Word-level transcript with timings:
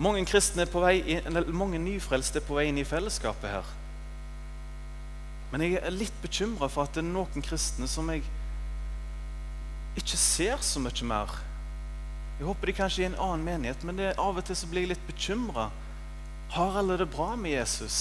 Mange 0.00 0.24
er 0.24 0.70
på 0.72 0.80
vei 0.80 1.02
inn, 1.16 1.38
mange 1.52 1.78
nyfrelste 1.78 2.40
er 2.40 2.46
på 2.46 2.56
vei 2.56 2.68
inn 2.70 2.80
i 2.80 2.84
fellesskapet 2.88 3.50
her. 3.50 3.72
Men 5.52 5.66
jeg 5.66 5.82
er 5.82 5.92
litt 5.92 6.14
bekymra 6.22 6.68
for 6.72 6.86
at 6.86 6.94
det 6.96 7.02
er 7.02 7.10
noen 7.10 7.44
kristne 7.44 7.88
som 7.90 8.08
jeg 8.08 8.24
ikke 10.00 10.16
ser 10.16 10.62
så 10.64 10.80
mye 10.80 11.04
mer. 11.04 11.34
Jeg 12.38 12.48
håper 12.48 12.70
de 12.70 12.74
kanskje 12.78 13.02
er 13.02 13.10
i 13.10 13.10
en 13.12 13.20
annen 13.20 13.44
menighet, 13.44 13.84
men 13.84 14.00
det, 14.00 14.14
av 14.16 14.40
og 14.40 14.46
til 14.48 14.56
så 14.56 14.68
blir 14.70 14.86
jeg 14.86 14.94
litt 14.94 15.06
bekymra. 15.06 15.68
Har 16.56 16.78
alle 16.80 16.96
det 17.00 17.10
bra 17.12 17.34
med 17.36 17.52
Jesus? 17.52 17.98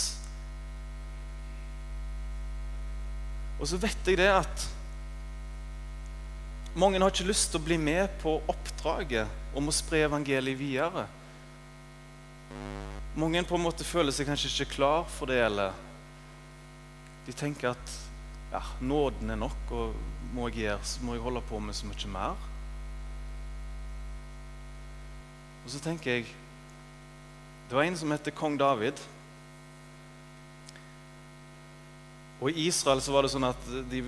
Og 3.60 3.68
så 3.70 3.78
vet 3.78 4.08
jeg 4.08 4.18
det 4.18 4.32
at 4.32 4.70
mange 6.74 6.98
har 7.04 7.12
ikke 7.12 7.28
lyst 7.28 7.52
til 7.52 7.60
å 7.60 7.66
bli 7.68 7.76
med 7.78 8.08
på 8.24 8.40
oppdraget 8.50 9.58
om 9.60 9.68
å 9.68 9.76
spre 9.76 10.06
evangeliet 10.08 10.58
videre. 10.58 11.06
Mange 13.16 13.44
på 13.44 13.58
en 13.58 13.66
måte 13.66 13.84
føler 13.84 14.16
seg 14.16 14.30
kanskje 14.30 14.52
ikke 14.54 14.78
klar 14.78 15.08
for 15.12 15.28
det, 15.28 15.42
eller 15.44 15.76
de 17.26 17.34
tenker 17.36 17.74
at 17.74 17.96
ja, 18.52 18.62
nåden 18.80 19.34
er 19.34 19.40
nok, 19.40 19.74
og 19.76 19.98
må 20.32 20.48
jeg 20.50 20.64
gjøre, 20.64 20.88
så 20.88 21.04
må 21.04 21.16
jeg 21.16 21.24
holde 21.26 21.44
på 21.50 21.60
med 21.60 21.76
så 21.76 21.90
mye 21.90 22.12
mer. 22.12 22.48
Og 25.62 25.70
så 25.74 25.82
tenker 25.84 26.18
jeg 26.18 26.30
Det 27.70 27.78
var 27.78 27.86
en 27.88 27.96
som 27.96 28.12
heter 28.12 28.34
kong 28.36 28.58
David. 28.60 28.98
Og 32.42 32.50
I 32.52 32.66
Israel 32.68 33.00
så 33.00 33.14
var 33.14 33.24
det 33.24 33.32
sånn 33.32 33.48
at 33.48 33.70
de, 33.88 34.02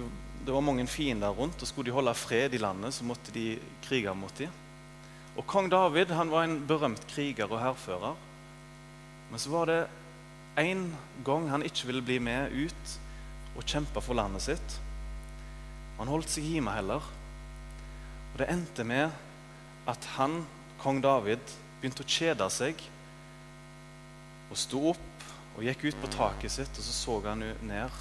det 0.43 0.51
var 0.51 0.65
mange 0.65 0.83
fiender 0.91 1.31
rundt. 1.31 1.61
og 1.61 1.69
Skulle 1.69 1.87
de 1.87 1.95
holde 1.95 2.11
fred 2.17 2.57
i 2.57 2.59
landet, 2.59 2.91
så 2.91 3.07
måtte 3.07 3.31
de 3.31 3.53
krige 3.85 4.11
mot 4.17 4.35
dem. 4.35 4.51
Og 5.37 5.47
Kong 5.47 5.69
David 5.71 6.11
han 6.11 6.33
var 6.33 6.43
en 6.43 6.59
berømt 6.67 7.07
kriger 7.07 7.47
og 7.47 7.61
hærfører. 7.61 8.19
Men 9.33 9.41
så 9.41 9.49
var 9.49 9.65
det 9.65 9.79
en 10.61 10.81
gang 11.25 11.47
han 11.49 11.63
ikke 11.65 11.87
ville 11.89 12.03
bli 12.05 12.19
med 12.21 12.51
ut 12.53 12.91
og 13.57 13.63
kjempe 13.65 14.01
for 14.05 14.13
landet 14.13 14.43
sitt. 14.45 14.75
Han 15.97 16.11
holdt 16.11 16.29
seg 16.29 16.45
hjemme 16.45 16.75
heller. 16.75 17.01
Og 18.27 18.37
det 18.37 18.51
endte 18.53 18.85
med 18.85 19.09
at 19.89 20.05
han, 20.19 20.43
kong 20.77 21.01
David, 21.01 21.41
begynte 21.81 22.05
å 22.05 22.11
kjede 22.13 22.45
seg 22.53 22.85
og 24.53 24.61
sto 24.61 24.83
opp 24.93 25.27
og 25.55 25.65
gikk 25.65 25.87
ut 25.89 25.99
på 26.05 26.13
taket 26.13 26.53
sitt, 26.53 26.77
og 26.77 26.85
så 26.85 26.93
så 26.99 27.17
han 27.25 27.41
ned 27.65 27.99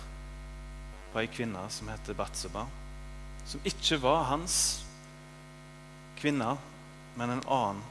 på 1.17 1.25
ei 1.25 1.33
kvinne 1.33 1.65
som 1.73 1.89
heter 1.89 2.17
Batseba, 2.17 2.69
som 3.49 3.73
ikke 3.73 4.03
var 4.05 4.29
hans 4.35 4.61
kvinne, 6.21 6.59
men 7.17 7.39
en 7.39 7.45
annen 7.49 7.85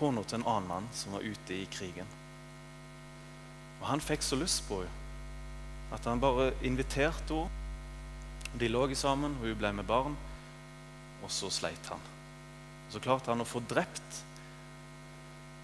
kona 0.00 0.24
til 0.24 0.40
en 0.40 0.50
annen 0.56 0.72
mann 0.72 0.92
som 0.96 1.12
var 1.20 1.28
ute 1.28 1.60
i 1.60 1.66
krigen. 1.68 2.08
Og 3.84 3.90
han 3.90 4.00
fikk 4.00 4.22
så 4.24 4.38
lyst 4.40 4.62
på 4.64 4.80
henne 4.80 5.02
at 5.92 6.06
han 6.08 6.18
bare 6.18 6.54
inviterte 6.64 7.36
henne. 7.36 7.60
De 8.58 8.68
lå 8.70 8.86
sammen, 8.94 9.34
og 9.36 9.48
hun 9.50 9.58
ble 9.58 9.72
med 9.74 9.84
barn. 9.84 10.14
Og 11.22 11.30
så 11.30 11.50
sleit 11.50 11.90
han. 11.90 12.00
Så 12.90 13.02
klarte 13.02 13.30
han 13.30 13.42
å 13.42 13.46
få 13.46 13.60
drept 13.60 14.22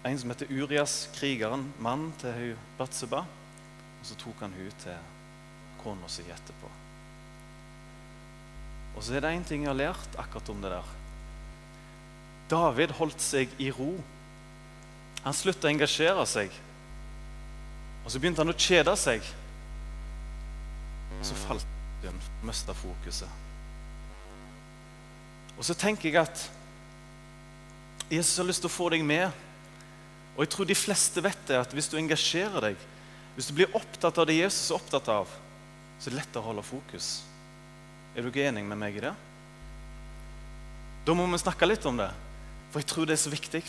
en 0.03 0.17
som 0.19 0.31
heter 0.33 0.49
Urias, 0.51 1.09
krigeren, 1.15 1.67
mannen 1.79 2.13
til 2.21 2.33
hun 2.35 2.63
Batseba. 2.77 3.23
Og 3.23 4.05
så 4.05 4.17
tok 4.21 4.45
han 4.45 4.53
hun 4.53 4.71
til 4.83 4.97
kona 5.81 6.09
si 6.11 6.25
etterpå. 6.29 6.71
Og 8.95 9.03
så 9.03 9.15
er 9.15 9.23
det 9.23 9.35
én 9.35 9.45
ting 9.47 9.65
jeg 9.65 9.71
har 9.71 9.79
lært 9.81 10.17
akkurat 10.19 10.49
om 10.51 10.61
det 10.61 10.73
der. 10.73 10.89
David 12.51 12.97
holdt 12.97 13.23
seg 13.23 13.53
i 13.61 13.71
ro. 13.71 13.93
Han 15.23 15.37
slutta 15.37 15.69
å 15.69 15.71
engasjere 15.71 16.25
seg. 16.27 16.51
Og 18.05 18.11
så 18.11 18.19
begynte 18.19 18.41
han 18.41 18.53
å 18.53 18.57
kjede 18.57 18.95
seg. 18.99 19.25
Og 21.19 21.27
så 21.27 21.37
falt 21.43 21.67
han, 22.05 22.17
mista 22.47 22.73
fokuset. 22.73 23.29
Og 25.57 25.65
så 25.67 25.75
tenker 25.77 26.09
jeg 26.09 26.17
at 26.21 26.47
Jesus 28.11 28.39
har 28.41 28.47
lyst 28.47 28.63
til 28.63 28.71
å 28.71 28.73
få 28.73 28.89
deg 28.91 29.03
med. 29.05 29.29
Og 30.33 30.41
jeg 30.43 30.51
tror 30.55 30.67
de 30.67 30.77
fleste 30.77 31.21
vet 31.23 31.43
det, 31.47 31.59
at 31.61 31.75
hvis 31.75 31.91
du 31.91 31.99
engasjerer 31.99 32.71
deg, 32.71 32.87
hvis 33.35 33.47
du 33.47 33.55
blir 33.55 33.75
opptatt 33.77 34.17
av 34.19 34.27
det 34.27 34.39
Jesus 34.39 34.71
er 34.71 34.79
opptatt 34.79 35.11
av, 35.13 35.29
så 35.99 36.09
er 36.09 36.15
det 36.15 36.19
lett 36.23 36.39
å 36.39 36.43
holde 36.43 36.65
fokus. 36.65 37.11
Er 38.15 38.25
du 38.25 38.31
ikke 38.31 38.47
enig 38.49 38.63
med 38.67 38.79
meg 38.81 38.97
i 38.97 39.03
det? 39.05 39.13
Da 41.05 41.15
må 41.17 41.27
vi 41.29 41.39
snakke 41.41 41.69
litt 41.69 41.85
om 41.87 42.01
det, 42.01 42.09
for 42.71 42.81
jeg 42.81 42.89
tror 42.89 43.07
det 43.07 43.15
er 43.15 43.21
så 43.21 43.31
viktig. 43.31 43.61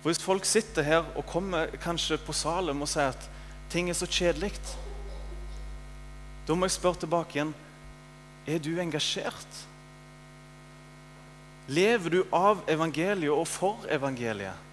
For 0.00 0.10
Hvis 0.10 0.22
folk 0.22 0.44
sitter 0.44 0.82
her 0.82 1.08
og 1.16 1.26
kommer 1.26 1.72
kanskje 1.82 2.20
på 2.22 2.32
Salem 2.32 2.82
og 2.82 2.88
sier 2.90 3.10
at 3.14 3.30
ting 3.70 3.90
er 3.90 3.98
så 3.98 4.06
kjedelig, 4.06 4.52
da 6.46 6.54
må 6.54 6.64
jeg 6.68 6.78
spørre 6.78 7.02
tilbake 7.02 7.36
igjen 7.36 7.50
er 8.48 8.62
du 8.64 8.70
engasjert. 8.80 9.58
Lever 11.68 12.14
du 12.14 12.22
av 12.32 12.62
evangeliet 12.70 13.34
og 13.34 13.44
for 13.50 13.84
evangeliet? 13.92 14.64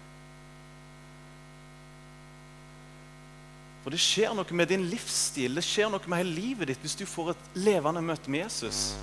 For 3.84 3.94
det 3.94 4.00
skjer 4.02 4.32
noe 4.34 4.56
med 4.56 4.66
din 4.72 4.88
livsstil, 4.90 5.54
det 5.54 5.62
skjer 5.62 5.92
noe 5.92 6.08
med 6.10 6.18
hele 6.18 6.32
livet 6.34 6.72
ditt 6.72 6.80
hvis 6.82 6.96
du 6.98 7.04
får 7.06 7.34
et 7.34 7.44
levende 7.68 8.00
møte 8.02 8.32
med 8.32 8.46
Jesus. 8.46 8.96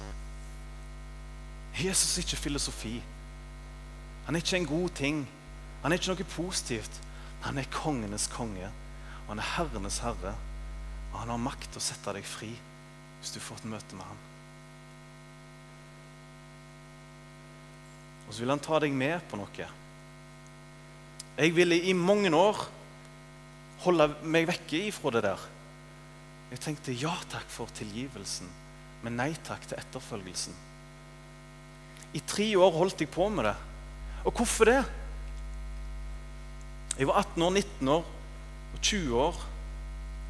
Jesus 1.77 2.17
er 2.17 2.25
ikke 2.25 2.41
filosofi. 2.49 2.97
Han 4.25 4.35
er 4.35 4.43
ikke 4.43 4.57
en 4.57 4.67
god 4.67 4.89
ting. 4.97 5.21
Han 5.83 5.91
er 5.91 5.99
ikke 5.99 6.13
noe 6.13 6.31
positivt. 6.33 6.99
Han 7.43 7.59
er 7.59 7.71
kongenes 7.73 8.29
konge, 8.31 8.69
og 9.25 9.33
han 9.33 9.41
er 9.43 9.49
herrenes 9.57 9.99
herre. 10.03 10.35
Og 11.11 11.17
han 11.21 11.33
har 11.33 11.41
makt 11.43 11.67
til 11.69 11.81
å 11.81 11.83
sette 11.83 12.15
deg 12.15 12.27
fri 12.27 12.53
hvis 13.23 13.35
du 13.35 13.39
får 13.39 13.61
et 13.61 13.71
møte 13.71 13.95
med 13.95 14.07
ham. 14.07 14.21
Og 18.27 18.33
så 18.33 18.43
vil 18.43 18.51
han 18.51 18.63
ta 18.63 18.79
deg 18.83 18.95
med 18.95 19.21
på 19.29 19.39
noe. 19.39 19.67
Jeg 21.37 21.55
ville 21.55 21.77
i 21.79 21.93
mange 21.95 22.31
år 22.35 22.59
holde 23.83 24.09
meg 24.23 24.47
vekke 24.47 24.85
ifra 24.89 25.11
det 25.15 25.23
der. 25.25 25.45
Jeg 26.51 26.61
tenkte 26.63 26.95
ja 26.95 27.13
takk 27.31 27.47
for 27.51 27.71
tilgivelsen, 27.75 28.49
men 29.03 29.17
nei 29.19 29.31
takk 29.47 29.63
til 29.67 29.79
etterfølgelsen. 29.79 30.55
I 32.13 32.21
tre 32.29 32.51
år 32.59 32.75
holdt 32.75 33.01
jeg 33.01 33.11
på 33.11 33.25
med 33.33 33.47
det. 33.49 33.55
Og 34.23 34.35
hvorfor 34.37 34.69
det? 34.69 34.81
Jeg 36.97 37.09
var 37.09 37.23
18 37.23 37.43
år, 37.43 37.51
19 37.51 37.87
år 37.87 38.05
og 38.73 38.81
20 38.81 39.17
år. 39.17 39.41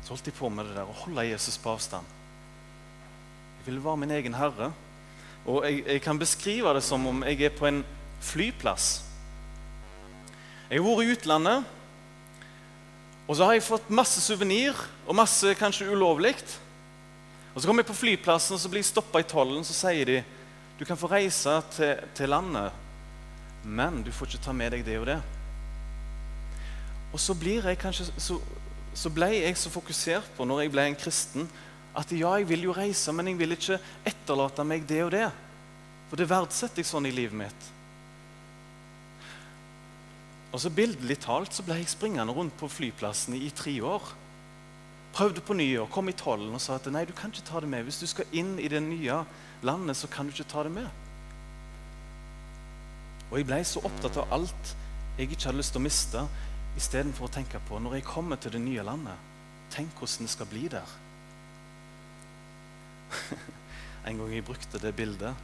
Så 0.03 0.13
holdt 0.13 0.28
jeg 0.28 0.38
på 0.38 0.50
med 0.50 0.68
det 0.68 0.78
der 0.78 0.90
å 0.90 0.97
holde 1.03 1.28
Jesus 1.28 1.57
på 1.59 1.72
avstand. 1.74 2.07
Jeg 3.59 3.68
ville 3.68 3.84
være 3.84 4.01
min 4.03 4.16
egen 4.16 4.35
herre. 4.35 4.72
Og 5.46 5.63
jeg, 5.68 5.84
jeg 5.88 6.02
kan 6.03 6.19
beskrive 6.19 6.73
det 6.75 6.84
som 6.84 7.07
om 7.07 7.23
jeg 7.28 7.41
er 7.47 7.56
på 7.56 7.68
en 7.68 7.84
flyplass. 8.23 9.03
Jeg 10.69 10.79
har 10.79 10.88
vært 10.88 11.07
i 11.07 11.16
utlandet 11.18 11.72
og 13.23 13.38
så 13.38 13.47
har 13.47 13.56
jeg 13.56 13.63
fått 13.63 13.91
masse 13.94 14.19
suvenir 14.19 14.75
og 15.07 15.16
masse 15.16 15.53
kanskje 15.56 15.88
ulovlig. 15.94 16.35
Og 17.53 17.62
så 17.62 17.68
kommer 17.68 17.84
jeg 17.84 17.91
på 17.91 18.02
flyplassen 18.02 18.57
og 18.57 18.62
så 18.62 18.72
blir 18.72 18.84
jeg 18.84 18.91
stoppa 18.91 19.22
i 19.23 19.28
tollen. 19.28 19.63
Så 19.63 19.75
sier 19.78 20.09
de 20.09 20.18
du 20.79 20.84
kan 20.88 21.00
få 21.00 21.07
reise 21.07 21.53
til, 21.75 22.02
til, 22.18 22.31
landet, 22.34 22.73
men 23.63 24.02
du 24.03 24.12
får 24.12 24.31
ikke 24.31 24.44
ta 24.44 24.56
med 24.57 24.73
deg 24.73 24.84
det 24.84 24.97
og 25.00 25.06
det. 25.07 25.19
Og 27.13 27.19
så, 27.22 27.35
jeg 27.46 27.78
kanskje, 27.78 28.07
så, 28.18 28.40
så 28.94 29.09
ble 29.13 29.29
jeg 29.35 29.57
så 29.57 29.69
fokusert 29.69 30.31
på 30.38 30.47
når 30.50 30.63
jeg 30.63 30.74
ble 30.74 30.88
en 30.90 30.97
kristen, 30.97 31.50
at 31.94 32.09
ja, 32.12 32.31
jeg 32.40 32.50
vil 32.50 32.66
jo 32.66 32.74
reise, 32.74 33.13
men 33.13 33.29
jeg 33.29 33.38
vil 33.38 33.53
ikke 33.53 33.78
etterlate 34.09 34.66
meg 34.66 34.88
det 34.90 35.03
og 35.06 35.12
det. 35.13 35.28
For 36.09 36.18
det 36.18 36.29
verdsetter 36.29 36.81
jeg 36.81 36.90
sånn 36.90 37.06
i 37.06 37.13
livet 37.13 37.38
mitt. 37.38 37.69
Og 40.53 40.62
så 40.62 40.69
Bildelig 40.73 41.19
talt 41.22 41.53
så 41.53 41.66
ble 41.66 41.79
jeg 41.79 41.90
springende 41.90 42.34
rundt 42.34 42.53
på 42.58 42.70
flyplassen 42.70 43.37
i 43.37 43.49
tre 43.53 43.73
år. 43.85 44.11
Prøvde 45.14 45.41
på 45.46 45.53
nyår, 45.58 45.90
kom 45.93 46.09
i 46.09 46.17
tollen 46.17 46.53
og 46.53 46.61
sa 46.61 46.79
at 46.79 46.90
nei, 46.93 47.05
du 47.05 47.14
kan 47.17 47.34
ikke 47.34 47.46
ta 47.46 47.61
det 47.61 47.70
med. 47.70 47.85
Hvis 47.85 48.02
du 48.02 48.08
skal 48.09 48.29
inn 48.34 48.55
i 48.61 48.70
det 48.70 48.82
nye 48.82 49.22
landet, 49.66 49.97
så 49.97 50.09
kan 50.09 50.26
du 50.26 50.34
ikke 50.34 50.49
ta 50.49 50.66
det 50.66 50.73
med. 50.73 50.90
Og 53.29 53.40
jeg 53.40 53.49
ble 53.49 53.61
så 53.66 53.82
opptatt 53.85 54.17
av 54.22 54.34
alt 54.34 54.73
jeg 55.17 55.29
ikke 55.29 55.46
hadde 55.46 55.59
lyst 55.61 55.73
til 55.73 55.82
å 55.82 55.85
miste, 55.85 56.23
istedenfor 56.79 57.28
å 57.28 57.34
tenke 57.34 57.61
på 57.67 57.79
når 57.81 57.99
jeg 57.99 58.08
kommer 58.08 58.40
til 58.41 58.55
det 58.55 58.61
nye 58.64 58.85
landet, 58.85 59.29
tenk 59.73 59.93
hvordan 59.97 60.28
det 60.28 60.34
skal 60.34 60.49
bli 60.49 60.67
der. 60.72 60.96
en 64.08 64.20
gang 64.20 64.34
jeg 64.34 64.46
brukte 64.46 64.79
det 64.81 64.90
bildet 64.97 65.35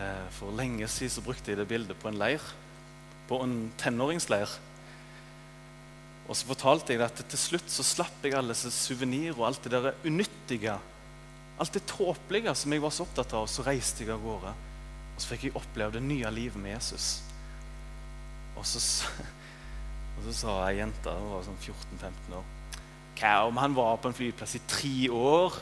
eh, 0.00 0.24
For 0.32 0.54
lenge 0.56 0.88
siden 0.88 1.12
så 1.12 1.24
brukte 1.24 1.52
jeg 1.52 1.60
det 1.60 1.68
bildet 1.68 1.98
på 2.00 2.08
en 2.08 2.16
leir 2.16 2.42
på 3.28 3.42
en 3.44 3.56
tenåringsleir. 3.80 4.50
Og 6.28 6.36
så 6.36 6.48
fortalte 6.48 6.94
jeg 6.94 7.04
at 7.04 7.20
til 7.28 7.40
slutt 7.40 7.72
så 7.72 7.84
slapp 7.86 8.24
jeg 8.24 8.36
alle 8.36 8.54
disse 8.56 8.72
suvenirer 8.74 9.36
og 9.36 9.46
alt 9.48 9.64
det 9.64 9.72
der 9.74 9.90
unyttige. 10.04 10.76
Alt 11.58 11.74
det 11.74 11.86
tåpelige 11.90 12.54
som 12.56 12.72
jeg 12.72 12.84
var 12.84 12.94
så 12.94 13.04
opptatt 13.06 13.34
av. 13.36 13.48
Så 13.50 13.64
reiste 13.66 14.04
jeg 14.04 14.12
av 14.14 14.24
gårde. 14.24 14.52
Og 15.14 15.22
så 15.22 15.32
fikk 15.32 15.48
jeg 15.48 15.56
oppleve 15.58 15.96
det 15.96 16.04
nye 16.04 16.30
livet 16.32 16.60
med 16.60 16.76
Jesus. 16.76 17.08
Og 18.56 18.66
så, 18.68 18.80
og 20.18 20.26
Så 20.26 20.34
sa 20.42 20.54
ei 20.66 20.78
jente, 20.80 21.14
hun 21.14 21.32
var 21.32 21.44
sånn 21.46 21.60
14-15 21.62 22.38
år 22.38 22.46
Hva 23.18 23.34
om 23.48 23.60
han 23.62 23.76
var 23.76 23.98
på 24.02 24.10
en 24.10 24.16
flyplass 24.18 24.56
i 24.58 24.62
tre 24.70 25.10
år? 25.14 25.58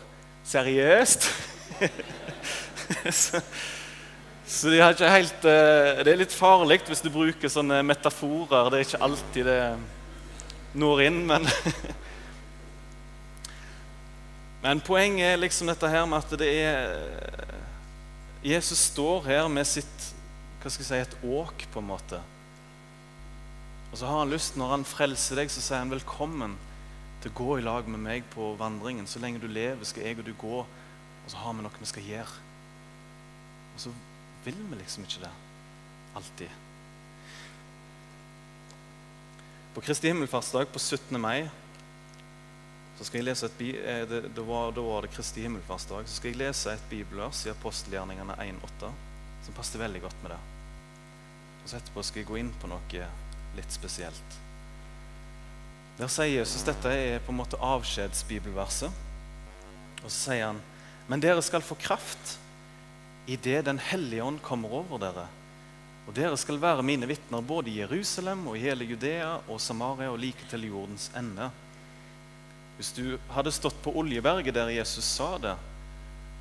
Seriøst? 0.47 1.27
så, 3.21 3.41
så 4.47 4.71
de 4.71 4.81
har 4.81 4.95
ikke 4.95 5.11
helt, 5.11 5.47
eh, 5.51 6.03
det 6.07 6.13
er 6.13 6.21
litt 6.21 6.35
farlig 6.37 6.83
hvis 6.87 7.03
du 7.03 7.09
bruker 7.11 7.51
sånne 7.51 7.81
metaforer. 7.83 8.71
Det 8.71 8.79
er 8.79 8.87
ikke 8.87 9.03
alltid 9.09 9.49
det 9.49 9.61
når 10.79 11.03
inn, 11.09 11.23
men 11.27 11.49
Men 14.67 14.81
poenget 14.83 15.29
er 15.29 15.37
liksom 15.39 15.69
dette 15.71 15.87
her 15.87 16.07
med 16.11 16.25
at 16.25 16.33
det 16.41 16.47
er 16.67 17.53
Jesus 18.43 18.81
står 18.93 19.29
her 19.29 19.51
med 19.53 19.67
sitt 19.69 20.07
hva 20.63 20.73
skal 20.73 20.83
jeg 20.83 20.89
si, 20.89 20.99
et 21.05 21.29
åk, 21.31 21.63
på 21.71 21.79
en 21.79 21.87
måte. 21.87 22.19
Og 23.93 23.99
så 23.99 24.07
har 24.07 24.19
han 24.19 24.31
lyst, 24.31 24.57
Når 24.57 24.73
han 24.75 24.85
frelser 24.85 25.37
deg, 25.41 25.51
så 25.51 25.63
sier 25.63 25.79
han 25.79 25.93
velkommen 25.93 26.57
til 27.23 27.31
å 27.31 27.37
gå 27.39 27.59
i 27.59 27.65
lag 27.65 27.89
med 27.89 28.03
meg 28.03 28.27
på 28.33 28.55
vandringen. 28.59 29.07
Så 29.07 29.23
lenge 29.23 29.41
du 29.43 29.49
lever, 29.49 29.85
skal 29.85 30.07
jeg 30.07 30.19
og 30.19 30.27
du 30.27 30.35
gå, 30.35 30.61
og 30.63 31.31
så 31.31 31.41
har 31.43 31.57
vi 31.57 31.65
noe 31.65 31.81
vi 31.81 31.91
skal 31.91 32.07
gjøre. 32.07 32.43
Og 33.75 33.83
så 33.87 33.93
vil 34.45 34.59
vi 34.71 34.79
liksom 34.81 35.07
ikke 35.07 35.25
det 35.25 35.33
alltid. 36.17 36.63
På 39.75 39.83
Kristi 39.85 40.09
himmelfartsdag 40.09 40.71
på 40.73 40.81
17. 40.81 41.21
mai 41.21 41.51
så 42.97 43.05
skal 43.05 43.19
jeg 43.19 43.27
lese 43.27 43.49
et, 43.51 43.59
eh, 43.61 44.07
det, 44.09 44.23
det 44.33 44.45
var, 44.47 44.71
Da 44.73 44.81
var 44.81 45.05
det 45.05 45.11
Kristi 45.13 45.43
himmelfartsdag. 45.45 46.07
Så 46.09 46.17
skal 46.17 46.31
jeg 46.31 46.41
lese 46.41 46.73
et 46.73 46.87
bibelvers 46.89 47.43
i 47.45 47.53
apostelgjerningene 47.53 48.39
1,8 48.41 48.93
som 49.45 49.55
passer 49.55 49.79
veldig 49.79 50.01
godt 50.01 50.23
med 50.23 50.33
det. 50.33 50.39
Og 51.63 51.69
så 51.69 51.77
Etterpå 51.77 52.03
skal 52.07 52.23
jeg 52.23 52.29
gå 52.31 52.39
inn 52.41 52.55
på 52.57 52.71
noe 52.71 53.03
litt 53.57 53.73
spesielt. 53.73 54.37
Der 55.97 56.11
sier 56.13 56.43
Jesus 56.43 56.65
dette 56.67 56.93
er 56.93 57.23
på 57.25 57.33
en 57.33 57.41
måte 57.41 57.61
avskjedsbibelverset. 57.63 59.05
Og 60.03 60.09
så 60.11 60.17
sier 60.17 60.51
han 60.51 60.61
Men 61.09 61.23
dere 61.23 61.43
skal 61.45 61.65
få 61.65 61.77
kraft 61.79 62.37
idet 63.27 63.65
Den 63.67 63.79
hellige 63.79 64.25
ånd 64.25 64.43
kommer 64.45 64.75
over 64.83 65.01
dere. 65.03 65.27
Og 66.07 66.15
dere 66.15 66.37
skal 66.39 66.61
være 66.63 66.85
mine 66.87 67.09
vitner 67.11 67.43
både 67.43 67.73
i 67.73 67.81
Jerusalem 67.81 68.45
og 68.47 68.59
i 68.59 68.63
hele 68.63 68.87
Judea 68.87 69.41
og 69.49 69.61
Samaria 69.61 70.13
og 70.13 70.21
like 70.23 70.47
til 70.51 70.69
jordens 70.69 71.09
ende. 71.19 71.49
Hvis 72.77 72.93
du 72.95 73.17
hadde 73.33 73.55
stått 73.55 73.79
på 73.83 73.95
Oljeberget 73.99 74.55
der 74.55 74.71
Jesus 74.77 75.09
sa 75.17 75.33
det, 75.43 75.57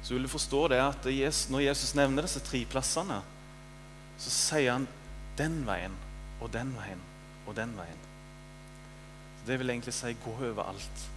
så 0.05 0.13
vil 0.13 0.27
du 0.27 0.29
forstå 0.29 0.67
det 0.69 0.81
at 0.83 1.07
når 1.49 1.63
Jesus 1.65 1.95
nevner 1.97 2.27
disse 2.27 2.43
tre 2.45 2.61
plassene, 2.69 3.23
så 4.21 4.33
sier 4.33 4.75
han 4.75 4.85
den 5.39 5.63
veien 5.65 5.95
og 6.41 6.51
den 6.53 6.73
veien 6.75 7.01
og 7.45 7.55
den 7.57 7.75
veien. 7.77 8.01
Så 9.39 9.47
Det 9.47 9.59
vil 9.59 9.69
egentlig 9.69 9.93
si 9.93 10.13
gå 10.23 10.33
overalt. 10.49 11.09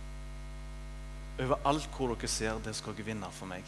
Overalt 1.38 1.90
hvor 1.96 2.14
dere 2.14 2.28
ser, 2.28 2.58
det 2.64 2.74
skal 2.76 2.96
dere 2.96 3.06
vinne 3.06 3.30
for 3.32 3.46
meg. 3.46 3.64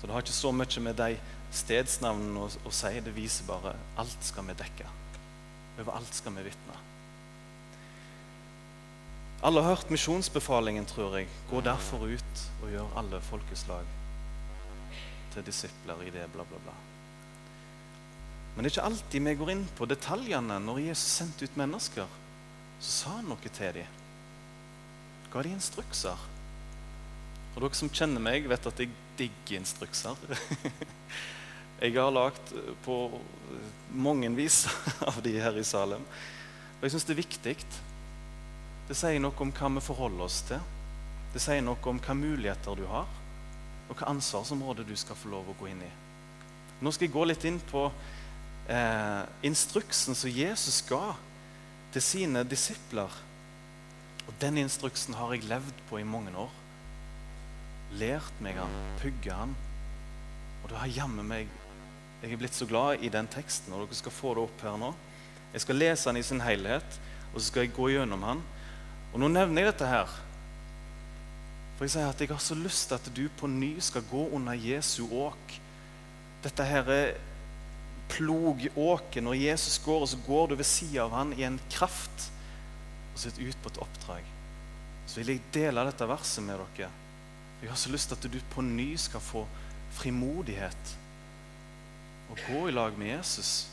Så 0.00 0.06
det 0.06 0.14
har 0.14 0.24
ikke 0.24 0.36
så 0.36 0.52
mye 0.52 0.82
med 0.84 0.96
de 0.96 1.16
stedsnavnene 1.52 2.44
å, 2.44 2.50
å 2.64 2.72
si. 2.72 2.92
Det 3.04 3.14
viser 3.14 3.48
bare 3.48 3.74
alt 4.00 4.24
skal 4.24 4.46
vi 4.48 4.56
dekke. 4.58 4.86
Overalt 5.80 6.14
skal 6.14 6.36
vi 6.36 6.46
vitne. 6.50 6.76
Alle 9.42 9.62
har 9.64 9.74
hørt 9.74 9.92
misjonsbefalingen, 9.92 10.84
tror 10.84 11.16
jeg. 11.16 11.28
Gå 11.48 11.62
derfor 11.64 12.04
ut 12.04 12.46
og 12.60 12.72
gjør 12.74 12.96
alle 13.00 13.20
folkeslag 13.24 13.88
til 15.32 15.46
disipler 15.46 16.02
i 16.04 16.12
det, 16.12 16.26
bla, 16.34 16.44
bla, 16.44 16.58
bla. 16.64 16.74
Men 18.54 18.64
det 18.64 18.70
er 18.70 18.74
ikke 18.74 18.88
alltid 18.88 19.24
vi 19.26 19.36
går 19.38 19.52
inn 19.54 19.66
på 19.78 19.86
detaljene. 19.88 20.58
Når 20.62 20.82
Jesus 20.88 21.16
sendte 21.20 21.46
ut 21.46 21.58
mennesker, 21.60 22.08
så 22.80 22.90
sa 22.90 23.16
han 23.18 23.28
noe 23.30 23.52
til 23.52 23.76
dem. 23.76 23.98
Ga 25.30 25.44
de 25.46 25.52
instrukser. 25.54 26.26
Og 27.54 27.62
dere 27.62 27.78
som 27.78 27.90
kjenner 27.92 28.22
meg, 28.22 28.48
vet 28.50 28.66
at 28.66 28.82
jeg 28.82 28.90
digger 29.18 29.60
instrukser. 29.60 30.18
jeg 31.82 31.94
har 31.96 32.12
lagd 32.14 32.52
på 32.84 32.98
mange 33.90 34.30
vis 34.36 34.64
av 35.10 35.22
de 35.24 35.36
her 35.38 35.56
i 35.58 35.66
Salem. 35.66 36.02
Og 36.78 36.86
jeg 36.86 36.94
syns 36.94 37.06
det 37.08 37.16
er 37.16 37.22
viktig. 37.22 37.56
Det 38.90 38.98
sier 38.98 39.22
noe 39.22 39.36
om 39.44 39.52
hva 39.54 39.70
vi 39.76 39.82
forholder 39.84 40.26
oss 40.26 40.40
til. 40.48 40.62
Det 41.30 41.42
sier 41.42 41.62
noe 41.62 41.78
om 41.86 42.00
hva 42.02 42.14
muligheter 42.18 42.78
du 42.78 42.86
har, 42.90 43.10
og 43.86 43.98
hva 43.98 44.08
ansvarsområde 44.10 44.86
du 44.88 44.96
skal 44.98 45.18
få 45.18 45.30
lov 45.30 45.50
å 45.50 45.58
gå 45.60 45.68
inn 45.70 45.84
i. 45.86 45.90
Nå 46.80 46.90
skal 46.94 47.06
jeg 47.06 47.14
gå 47.14 47.26
litt 47.28 47.44
inn 47.46 47.60
på 47.70 47.84
eh, 48.70 49.22
instruksen 49.46 50.14
som 50.14 50.30
Jesus 50.30 50.80
ga 50.88 51.14
til 51.92 52.04
sine 52.04 52.44
disipler. 52.46 53.10
Og 54.28 54.34
Den 54.40 54.58
instruksen 54.62 55.14
har 55.18 55.34
jeg 55.34 55.48
levd 55.50 55.84
på 55.90 55.98
i 55.98 56.06
mange 56.06 56.32
år 56.38 56.50
lært 57.98 58.42
meg 58.42 58.58
han, 58.60 58.74
pugga 59.00 59.40
han. 59.42 59.54
Og 60.62 60.70
du 60.70 60.76
har 60.78 60.92
jammen 60.94 61.26
meg 61.26 61.48
Jeg 62.20 62.34
er 62.34 62.36
blitt 62.36 62.52
så 62.52 62.66
glad 62.68 63.00
i 63.00 63.08
den 63.08 63.24
teksten, 63.32 63.72
og 63.72 63.86
dere 63.86 63.96
skal 63.96 64.12
få 64.12 64.34
det 64.36 64.42
opp 64.42 64.60
her 64.60 64.74
nå. 64.76 64.90
Jeg 65.54 65.62
skal 65.64 65.78
lese 65.80 66.10
den 66.10 66.18
i 66.20 66.22
sin 66.22 66.42
helhet, 66.44 66.98
og 67.32 67.38
så 67.38 67.46
skal 67.46 67.64
jeg 67.64 67.72
gå 67.72 67.86
gjennom 67.94 68.26
han. 68.28 68.42
Og 69.14 69.22
nå 69.22 69.30
nevner 69.32 69.64
jeg 69.64 69.70
dette 69.70 69.88
her. 69.88 70.12
For 71.78 71.88
jeg 71.88 71.94
sier 71.94 72.10
at 72.12 72.20
jeg 72.20 72.28
har 72.28 72.42
så 72.44 72.58
lyst 72.60 72.90
til 72.90 72.98
at 72.98 73.08
du 73.16 73.22
på 73.40 73.48
ny 73.48 73.70
skal 73.80 74.04
gå 74.10 74.26
under 74.36 74.52
Jesu 74.52 75.06
åk. 75.08 75.56
Dette 76.44 76.66
her 76.68 76.92
er 76.92 77.16
plogåket. 78.10 79.22
Når 79.24 79.38
Jesus 79.38 79.78
går, 79.84 80.04
og 80.04 80.10
så 80.12 80.20
går 80.26 80.50
du 80.50 80.58
ved 80.58 80.68
sida 80.68 81.06
av 81.06 81.16
han 81.16 81.34
i 81.38 81.46
en 81.46 81.60
kraft 81.72 82.28
og 83.14 83.22
sitter 83.22 83.50
ut 83.50 83.62
på 83.62 83.72
et 83.72 83.82
oppdrag. 83.86 84.30
Så 85.06 85.20
vil 85.20 85.34
jeg 85.34 85.46
dele 85.54 85.86
dette 85.88 86.08
verset 86.08 86.44
med 86.46 86.60
dere. 86.60 86.90
Jeg 87.60 87.68
har 87.68 87.78
så 87.80 87.92
lyst 87.92 88.10
til 88.10 88.16
at 88.16 88.32
du 88.32 88.40
på 88.54 88.64
ny 88.64 88.94
skal 89.00 89.20
få 89.20 89.44
frimodighet 89.98 90.96
og 92.30 92.38
gå 92.46 92.68
i 92.68 92.72
lag 92.72 92.98
med 92.98 93.10
Jesus 93.16 93.68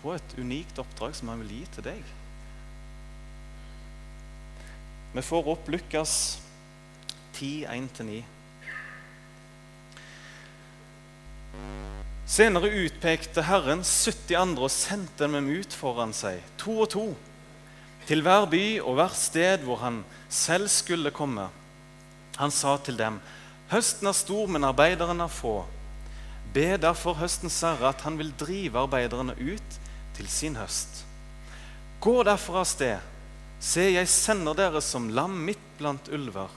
på 0.00 0.14
et 0.16 0.36
unikt 0.38 0.78
oppdrag 0.80 1.14
som 1.16 1.30
han 1.30 1.44
vil 1.44 1.58
gi 1.58 1.64
til 1.76 1.86
deg. 1.86 2.14
Vi 5.14 5.22
får 5.22 5.50
opp 5.52 5.68
Lukas 5.70 6.14
10, 7.36 7.66
1-9. 7.70 8.22
Senere 12.24 12.70
utpekte 12.72 13.44
Herren 13.44 13.82
70 13.84 14.32
andre 14.40 14.64
og 14.64 14.72
sendte 14.72 15.26
dem 15.28 15.44
ut 15.44 15.74
foran 15.76 16.14
seg, 16.16 16.40
to 16.56 16.78
og 16.86 16.88
to, 16.94 17.04
til 18.08 18.24
hver 18.24 18.46
by 18.48 18.64
og 18.80 18.96
hvert 18.96 19.16
sted 19.16 19.64
hvor 19.66 19.82
han 19.82 20.00
selv 20.32 20.70
skulle 20.72 21.12
komme. 21.12 21.50
Han 22.40 22.50
sa 22.50 22.76
til 22.76 22.96
dem, 22.98 23.20
'Høsten 23.68 24.08
er 24.08 24.16
stor, 24.16 24.46
men 24.46 24.64
arbeiderne 24.64 25.24
er 25.24 25.32
få.' 25.32 25.64
Be 26.54 26.76
derfor 26.78 27.16
høstens 27.18 27.60
herre 27.60 27.88
at 27.88 28.00
han 28.06 28.18
vil 28.18 28.30
drive 28.38 28.78
arbeiderne 28.78 29.34
ut 29.34 29.78
til 30.14 30.28
sin 30.28 30.56
høst. 30.56 31.04
Gå 32.00 32.22
derfor 32.22 32.60
av 32.60 32.64
sted. 32.64 33.00
Se, 33.58 33.80
jeg 33.80 34.08
sender 34.08 34.54
dere 34.54 34.80
som 34.80 35.08
lam 35.08 35.34
midt 35.48 35.64
blant 35.78 36.08
ulver. 36.08 36.52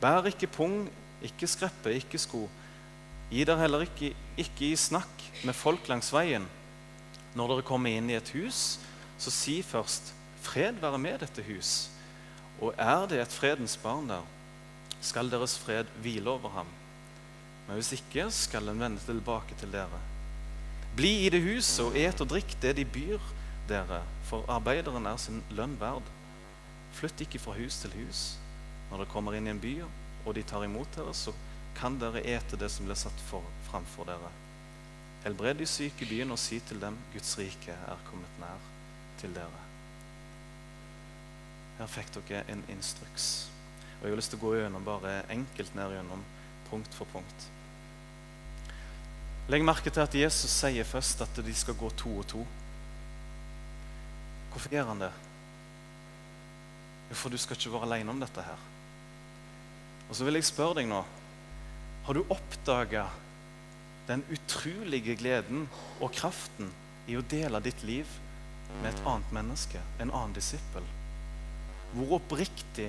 Bær 0.00 0.24
ikke 0.30 0.46
pung, 0.46 0.88
ikke 1.22 1.46
skreppe, 1.46 1.92
ikke 1.94 2.18
sko. 2.18 2.46
Gi 3.30 3.44
dere 3.46 3.62
heller 3.62 3.84
ikke, 3.86 4.10
ikke 4.40 4.72
i 4.72 4.76
snakk 4.78 5.22
med 5.46 5.54
folk 5.54 5.86
langs 5.88 6.10
veien. 6.10 6.48
Når 7.38 7.52
dere 7.52 7.66
kommer 7.66 7.94
inn 7.94 8.10
i 8.10 8.16
et 8.18 8.32
hus, 8.34 8.80
så 9.18 9.30
si 9.30 9.60
først 9.62 10.14
'Fred 10.42 10.80
være 10.80 10.98
med 10.98 11.20
dette 11.20 11.42
hus'. 11.42 11.88
Og 12.60 12.74
er 12.76 13.06
det 13.06 13.20
et 13.20 13.32
fredens 13.32 13.76
barn 13.76 14.08
der, 14.08 14.24
skal 15.00 15.30
deres 15.30 15.58
fred 15.58 15.84
hvile 16.02 16.30
over 16.30 16.48
ham. 16.48 16.66
Men 17.66 17.74
hvis 17.74 17.92
ikke, 17.92 18.30
skal 18.30 18.66
den 18.66 18.80
vende 18.80 19.00
tilbake 19.00 19.54
til 19.58 19.72
dere. 19.72 20.00
Bli 20.96 21.26
i 21.26 21.28
det 21.28 21.42
huset 21.42 21.84
og 21.84 21.96
et 21.96 22.20
og 22.20 22.28
drikk 22.28 22.56
det 22.62 22.76
de 22.76 22.84
byr 22.84 23.20
dere, 23.68 24.02
for 24.24 24.44
arbeideren 24.48 25.06
er 25.06 25.16
sin 25.16 25.42
lønn 25.50 25.76
verd. 25.80 26.02
Flytt 26.92 27.20
ikke 27.20 27.38
fra 27.38 27.54
hus 27.54 27.78
til 27.80 27.94
hus. 28.00 28.36
Når 28.90 29.04
dere 29.04 29.12
kommer 29.12 29.38
inn 29.38 29.46
i 29.46 29.50
en 29.54 29.62
by 29.62 29.76
og 30.26 30.34
de 30.34 30.42
tar 30.42 30.64
imot 30.66 30.96
dere, 30.96 31.14
så 31.14 31.32
kan 31.76 31.98
dere 32.00 32.22
ete 32.26 32.58
det 32.60 32.68
som 32.72 32.86
blir 32.88 32.98
satt 32.98 33.20
for, 33.28 33.44
framfor 33.70 34.08
dere. 34.08 34.30
Helbred 35.24 35.60
de 35.60 35.66
syke 35.68 36.06
i 36.06 36.08
byen 36.08 36.32
og 36.32 36.40
si 36.40 36.60
til 36.64 36.80
dem 36.80 36.96
Guds 37.12 37.34
rike 37.38 37.74
er 37.74 38.04
kommet 38.08 38.40
nær 38.40 38.68
til 39.20 39.34
dere. 39.36 39.64
Her 41.78 41.88
fikk 41.88 42.12
dere 42.16 42.44
en 42.52 42.64
instruks. 42.72 43.48
Og 44.00 44.06
Jeg 44.06 44.12
har 44.12 44.20
lyst 44.20 44.32
til 44.32 44.40
å 44.40 44.44
gå 44.46 44.54
gjennom 44.56 44.84
bare 44.84 45.18
enkelt 45.32 45.74
ned 45.76 45.92
gjennom 45.96 46.22
punkt 46.70 46.94
for 46.96 47.08
punkt. 47.12 47.48
Legg 49.50 49.64
merke 49.66 49.90
til 49.90 50.04
at 50.04 50.14
Jesus 50.14 50.52
sier 50.54 50.86
først 50.88 51.20
at 51.24 51.40
de 51.44 51.54
skal 51.56 51.76
gå 51.76 51.90
to 52.00 52.12
og 52.22 52.26
to. 52.30 52.44
Hvorfor 54.52 54.72
gjør 54.72 54.88
han 54.92 55.02
det? 55.04 55.10
Jo, 57.10 57.16
for 57.18 57.32
du 57.32 57.38
skal 57.40 57.58
ikke 57.58 57.72
være 57.74 57.88
alene 57.90 58.14
om 58.14 58.20
dette 58.22 58.44
her. 58.46 58.68
Og 60.08 60.16
så 60.16 60.24
vil 60.26 60.38
jeg 60.38 60.48
spørre 60.48 60.80
deg 60.80 60.88
nå 60.90 61.02
Har 62.06 62.16
du 62.16 62.24
oppdaga 62.28 63.08
den 64.10 64.24
utrolige 64.32 65.14
gleden 65.20 65.68
og 66.02 66.10
kraften 66.16 66.72
i 67.10 67.16
å 67.18 67.26
dele 67.30 67.60
ditt 67.62 67.84
liv 67.86 68.08
med 68.80 68.90
et 68.92 69.04
annet 69.06 69.34
menneske, 69.34 69.82
en 69.98 70.10
annen 70.10 70.34
disippel. 70.34 70.86
Hvor 71.94 72.16
oppriktig, 72.20 72.88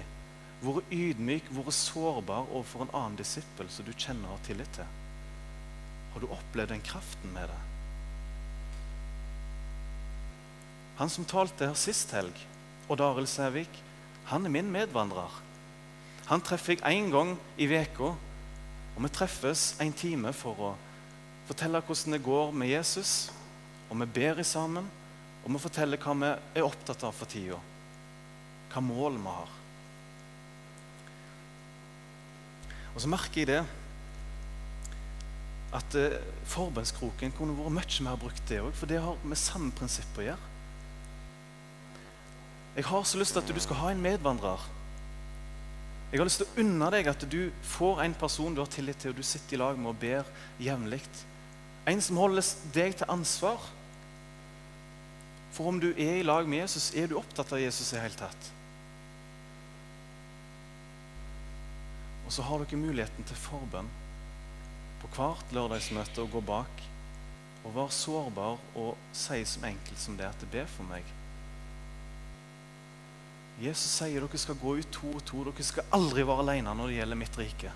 hvor 0.61 0.81
ydmyk, 0.93 1.49
hvor 1.53 1.69
sårbar 1.73 2.49
overfor 2.49 2.85
en 2.85 2.95
annen 2.97 3.19
disippel 3.19 3.69
som 3.73 3.85
du 3.85 3.93
kjenner 3.93 4.29
og 4.29 4.37
har 4.37 4.47
tillit 4.49 4.73
til. 4.77 4.97
Har 6.13 6.23
du 6.23 6.29
opplevd 6.29 6.73
den 6.75 6.83
kraften 6.85 7.33
med 7.33 7.49
det? 7.49 7.59
Han 11.01 11.09
som 11.09 11.25
talte 11.25 11.71
her 11.71 11.77
sist 11.79 12.13
helg, 12.13 12.35
Odd 12.91 13.01
Arild 13.01 13.29
Sævik, 13.31 13.79
han 14.29 14.45
er 14.45 14.53
min 14.53 14.69
medvandrer. 14.73 15.33
Han 16.29 16.43
treffer 16.45 16.75
jeg 16.75 16.85
én 16.85 17.09
gang 17.13 17.33
i 17.57 17.65
veka, 17.71 18.13
og 19.01 19.07
vi 19.07 19.15
treffes 19.17 19.61
en 19.81 19.93
time 19.97 20.29
for 20.29 20.59
å 20.61 20.67
fortelle 21.47 21.79
hvordan 21.81 22.13
det 22.13 22.19
går 22.21 22.51
med 22.53 22.69
Jesus. 22.69 23.31
Og 23.89 23.97
vi 23.97 24.05
ber 24.13 24.43
sammen, 24.45 24.85
og 25.41 25.47
vi 25.55 25.61
forteller 25.63 25.97
hva 25.97 26.13
vi 26.19 26.27
er 26.29 26.67
opptatt 26.67 27.01
av 27.07 27.15
for 27.17 27.25
tida. 27.25 27.57
Hva 28.69 28.83
mål 28.85 29.17
vi 29.17 29.33
har. 29.33 29.55
Og 32.93 33.01
så 33.01 33.09
merker 33.09 33.41
jeg 33.41 33.49
det 33.49 33.63
at 35.81 35.97
eh, 35.97 36.19
forbønnskroken 36.51 37.33
kunne 37.33 37.57
vært 37.57 37.73
mye 37.73 38.05
mer 38.05 38.21
brukt, 38.21 38.43
det 38.51 38.61
òg. 38.61 38.69
For 38.77 38.85
det 38.85 39.01
har 39.01 39.25
med 39.25 39.41
samme 39.41 39.73
prinsipp 39.73 40.21
å 40.21 40.27
gjøre. 40.27 40.51
Jeg 42.77 42.85
har 42.85 43.09
så 43.09 43.17
lyst 43.17 43.33
til 43.33 43.41
at 43.41 43.49
du 43.49 43.65
skal 43.65 43.81
ha 43.81 43.89
en 43.95 44.05
medvandrer. 44.05 44.69
Jeg 46.11 46.19
har 46.19 46.27
lyst 46.27 46.41
til 46.41 46.49
å 46.49 46.63
unne 46.65 46.87
deg 46.91 47.07
at 47.07 47.21
du 47.31 47.39
får 47.63 48.01
en 48.03 48.13
person 48.19 48.55
du 48.55 48.59
har 48.59 48.71
tillit 48.71 48.99
til, 48.99 49.13
og 49.13 49.21
du 49.21 49.23
sitter 49.23 49.55
i 49.55 49.59
lag 49.61 49.77
med 49.79 49.93
og 49.93 49.99
ber 50.01 50.27
jevnlig. 50.59 50.99
En 51.87 52.03
som 52.03 52.19
holder 52.19 52.49
deg 52.75 52.97
til 52.99 53.13
ansvar. 53.13 53.63
For 55.55 55.71
om 55.71 55.79
du 55.79 55.89
er 55.93 56.19
i 56.19 56.25
lag 56.27 56.47
med 56.51 56.65
Jesus, 56.65 56.89
er 56.99 57.07
du 57.07 57.15
opptatt 57.19 57.53
av 57.55 57.63
Jesus 57.63 57.93
i 57.93 57.95
det 57.95 58.03
hele 58.03 58.19
tatt? 58.19 58.51
Og 62.27 62.35
så 62.35 62.43
har 62.47 62.59
dere 62.59 62.79
muligheten 62.79 63.27
til 63.27 63.39
forbønn 63.47 63.89
på 65.01 65.09
hvert 65.15 65.55
lørdagsmøte 65.55 66.23
å 66.23 66.29
gå 66.31 66.43
bak 66.47 66.83
og 67.63 67.73
være 67.75 67.95
sårbar 67.95 68.61
og 68.79 69.15
si 69.15 69.41
som 69.47 69.65
enkelt 69.67 69.99
som 69.99 70.19
det 70.19 70.27
at 70.27 70.45
'be 70.51 70.67
for 70.67 70.83
meg. 70.83 71.03
Jesus 73.61 73.99
sier 73.99 74.23
dere 74.23 74.39
skal 74.41 74.57
gå 74.57 74.73
ut 74.79 74.89
to 74.93 75.11
og 75.13 75.21
to. 75.27 75.43
Dere 75.45 75.65
skal 75.65 75.93
aldri 75.93 76.25
være 76.25 76.45
alene 76.45 76.73
når 76.77 76.89
det 76.89 76.97
gjelder 76.97 77.19
mitt 77.19 77.37
rike. 77.37 77.73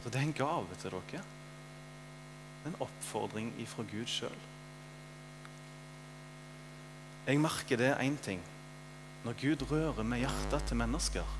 Så 0.00 0.12
det 0.12 0.20
er 0.20 0.28
en 0.28 0.38
gave 0.38 0.78
til 0.80 0.94
dere. 0.94 1.24
En 2.68 2.78
oppfordring 2.84 3.50
ifra 3.62 3.84
Gud 3.90 4.08
sjøl. 4.10 4.40
Jeg 7.26 7.40
merker 7.42 7.78
det 7.80 7.92
én 7.98 8.16
ting. 8.22 8.40
Når 9.24 9.36
Gud 9.40 9.66
rører 9.68 10.06
med 10.06 10.22
hjertet 10.22 10.64
til 10.68 10.78
mennesker, 10.80 11.36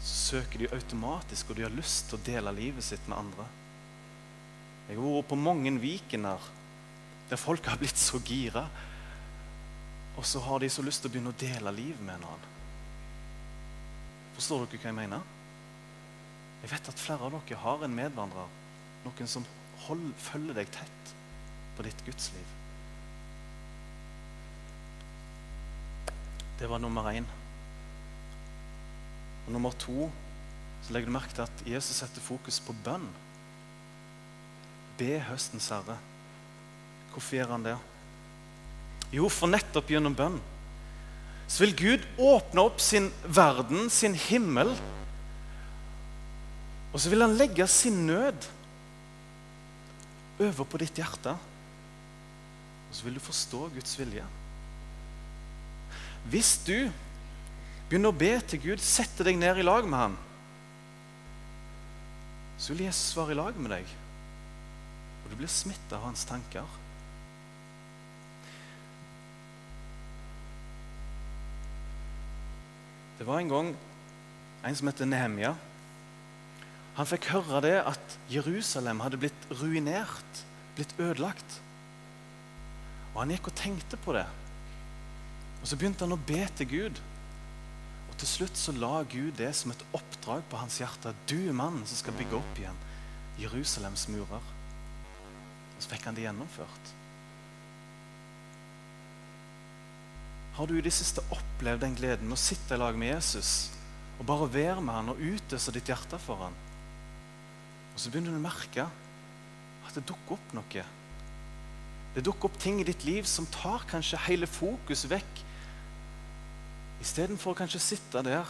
så 0.00 0.14
søker 0.30 0.62
de 0.62 0.72
automatisk, 0.72 1.50
og 1.50 1.58
de 1.58 1.64
har 1.66 1.74
lyst 1.74 2.08
til 2.08 2.16
å 2.16 2.24
dele 2.24 2.54
livet 2.56 2.84
sitt 2.84 3.04
med 3.10 3.18
andre. 3.18 3.44
Jeg 4.86 4.96
har 4.96 5.16
vært 5.18 5.28
på 5.32 5.38
mange 5.40 5.72
Viken 5.82 6.24
her, 6.28 6.44
der 7.28 7.40
folk 7.40 7.66
har 7.66 7.80
blitt 7.80 7.98
så 7.98 8.20
gira 8.24 8.68
og 10.16 10.24
så 10.24 10.40
har 10.40 10.60
de 10.60 10.68
så 10.72 10.84
lyst 10.84 11.02
til 11.04 11.10
å 11.10 11.14
begynne 11.14 11.32
å 11.34 11.40
dele 11.40 11.72
liv 11.76 11.98
med 12.00 12.16
en 12.16 12.28
annen. 12.30 12.52
Forstår 14.36 14.64
dere 14.64 14.80
hva 14.80 14.90
jeg 14.90 14.96
mener? 14.96 15.32
Jeg 16.62 16.72
vet 16.72 16.88
at 16.92 17.00
flere 17.00 17.28
av 17.28 17.34
dere 17.36 17.60
har 17.62 17.84
en 17.84 17.96
medvandrer. 17.96 18.54
Noen 19.04 19.30
som 19.30 19.44
hold, 19.86 20.06
følger 20.18 20.56
deg 20.56 20.70
tett 20.74 21.12
på 21.76 21.84
ditt 21.86 22.00
gudsliv. 22.06 22.54
Det 26.56 26.68
var 26.68 26.80
nummer 26.80 27.12
én. 27.12 27.28
Og 29.46 29.52
nummer 29.52 29.76
to 29.78 30.08
så 30.86 30.94
legger 30.94 31.10
du 31.10 31.16
merke 31.16 31.34
til 31.36 31.44
at 31.44 31.66
Jesus 31.68 32.00
setter 32.00 32.24
fokus 32.24 32.60
på 32.64 32.74
bønn. 32.86 33.04
Be 34.96 35.18
høstens 35.28 35.68
herre. 35.74 35.98
Hvorfor 37.12 37.36
gjør 37.36 37.52
han 37.52 37.66
det? 37.66 37.76
Jo, 39.14 39.30
for 39.30 39.50
nettopp 39.50 39.90
gjennom 39.92 40.16
bønn 40.16 40.38
så 41.46 41.62
vil 41.62 41.74
Gud 41.78 42.06
åpne 42.18 42.62
opp 42.66 42.80
sin 42.82 43.08
verden, 43.22 43.86
sin 43.90 44.16
himmel. 44.18 44.72
Og 46.90 46.98
så 47.02 47.10
vil 47.12 47.22
han 47.22 47.36
legge 47.38 47.66
sin 47.70 48.02
nød 48.08 48.48
over 50.42 50.66
på 50.66 50.80
ditt 50.82 50.98
hjerte. 50.98 51.36
Og 51.36 52.98
så 52.98 53.06
vil 53.06 53.18
du 53.18 53.22
forstå 53.22 53.60
Guds 53.76 53.94
vilje. 54.00 54.24
Hvis 56.26 56.56
du 56.66 56.90
begynner 57.86 58.10
å 58.10 58.18
be 58.18 58.32
til 58.50 58.64
Gud, 58.64 58.82
sette 58.82 59.26
deg 59.26 59.38
ned 59.38 59.62
i 59.62 59.66
lag 59.66 59.86
med 59.86 60.00
ham, 60.00 60.16
så 62.58 62.72
vil 62.72 62.88
Jesus 62.88 63.14
være 63.14 63.36
i 63.36 63.38
lag 63.38 63.60
med 63.60 63.70
deg. 63.70 63.94
Og 65.22 65.30
du 65.30 65.38
blir 65.38 65.52
smittet 65.52 65.94
av 65.94 66.08
hans 66.08 66.26
tanker. 66.26 66.66
Det 73.18 73.24
var 73.26 73.40
en 73.40 73.48
gang 73.48 73.76
en 74.66 74.76
som 74.76 74.88
heter 74.90 75.08
Nehemia. 75.08 75.54
Han 76.96 77.08
fikk 77.08 77.30
høre 77.34 77.60
det 77.64 77.76
at 77.84 78.16
Jerusalem 78.32 79.02
hadde 79.04 79.20
blitt 79.20 79.46
ruinert, 79.60 80.42
blitt 80.76 80.94
ødelagt. 80.98 81.60
Og 83.14 83.22
Han 83.22 83.32
gikk 83.32 83.48
og 83.50 83.56
tenkte 83.56 84.00
på 84.00 84.16
det. 84.16 84.26
Og 85.62 85.68
Så 85.68 85.76
begynte 85.76 86.04
han 86.04 86.16
å 86.16 86.26
be 86.28 86.42
til 86.56 86.68
Gud. 86.68 87.00
Og 88.10 88.16
Til 88.20 88.28
slutt 88.28 88.60
så 88.60 88.72
la 88.76 89.02
Gud 89.04 89.36
det 89.36 89.52
som 89.56 89.72
et 89.72 89.86
oppdrag 89.96 90.44
på 90.50 90.60
hans 90.60 90.80
hjerte. 90.80 91.14
Du 91.28 91.36
er 91.36 91.56
mannen 91.56 91.86
som 91.86 92.00
skal 92.00 92.16
bygge 92.16 92.36
opp 92.40 92.60
igjen 92.60 92.84
Jerusalems 93.40 94.08
murer. 94.12 94.44
Og 95.76 95.80
Så 95.80 95.92
fikk 95.92 96.08
han 96.08 96.16
det 96.16 96.24
gjennomført. 96.24 96.95
Har 100.56 100.68
du 100.68 100.78
i 100.78 100.84
det 100.84 100.94
siste 100.96 101.20
opplevd 101.34 101.82
den 101.84 101.96
gleden 101.98 102.30
med 102.30 102.38
å 102.38 102.40
sitte 102.40 102.76
i 102.76 102.80
lag 102.80 102.96
med 102.96 103.10
Jesus 103.10 103.72
og 104.16 104.24
bare 104.24 104.46
være 104.48 104.80
med 104.80 104.94
han 104.96 105.10
og 105.12 105.18
utøse 105.20 105.72
ditt 105.74 105.90
hjerte 105.92 106.16
for 106.22 106.46
han? 106.46 106.54
Og 107.92 108.00
så 108.00 108.08
begynner 108.08 108.32
du 108.32 108.38
å 108.40 108.46
merke 108.46 108.86
at 108.88 109.98
det 109.98 110.06
dukker 110.08 110.38
opp 110.38 110.54
noe. 110.56 110.84
Det 112.16 112.24
dukker 112.24 112.48
opp 112.48 112.56
ting 112.62 112.80
i 112.80 112.86
ditt 112.88 113.04
liv 113.04 113.28
som 113.28 113.48
tar 113.52 113.84
kanskje 113.90 114.22
hele 114.30 114.48
fokus 114.48 115.04
vekk. 115.12 115.42
Istedenfor 117.04 117.52
å 117.52 117.60
kanskje 117.60 117.82
sitte 117.90 118.24
der 118.24 118.48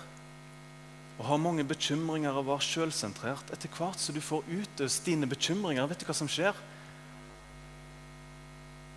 og 1.16 1.26
ha 1.26 1.40
mange 1.40 1.66
bekymringer 1.66 2.38
og 2.38 2.46
være 2.52 2.68
sjølsentrert. 2.68 3.50
Etter 3.50 3.72
hvert 3.74 3.98
så 3.98 4.14
du 4.14 4.22
får 4.22 4.46
utøst 4.46 5.10
dine 5.10 5.26
bekymringer, 5.26 5.90
vet 5.90 6.04
du 6.04 6.06
hva 6.06 6.14
som 6.14 6.30
skjer? 6.30 6.54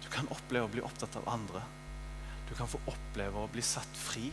Du 0.06 0.10
kan 0.14 0.30
oppleve 0.30 0.70
å 0.70 0.74
bli 0.78 0.86
opptatt 0.86 1.18
av 1.18 1.34
andre. 1.34 1.66
Du 2.50 2.56
kan 2.58 2.70
få 2.70 2.82
oppleve 2.90 3.44
å 3.44 3.52
bli 3.52 3.64
satt 3.66 4.00
fri. 4.00 4.28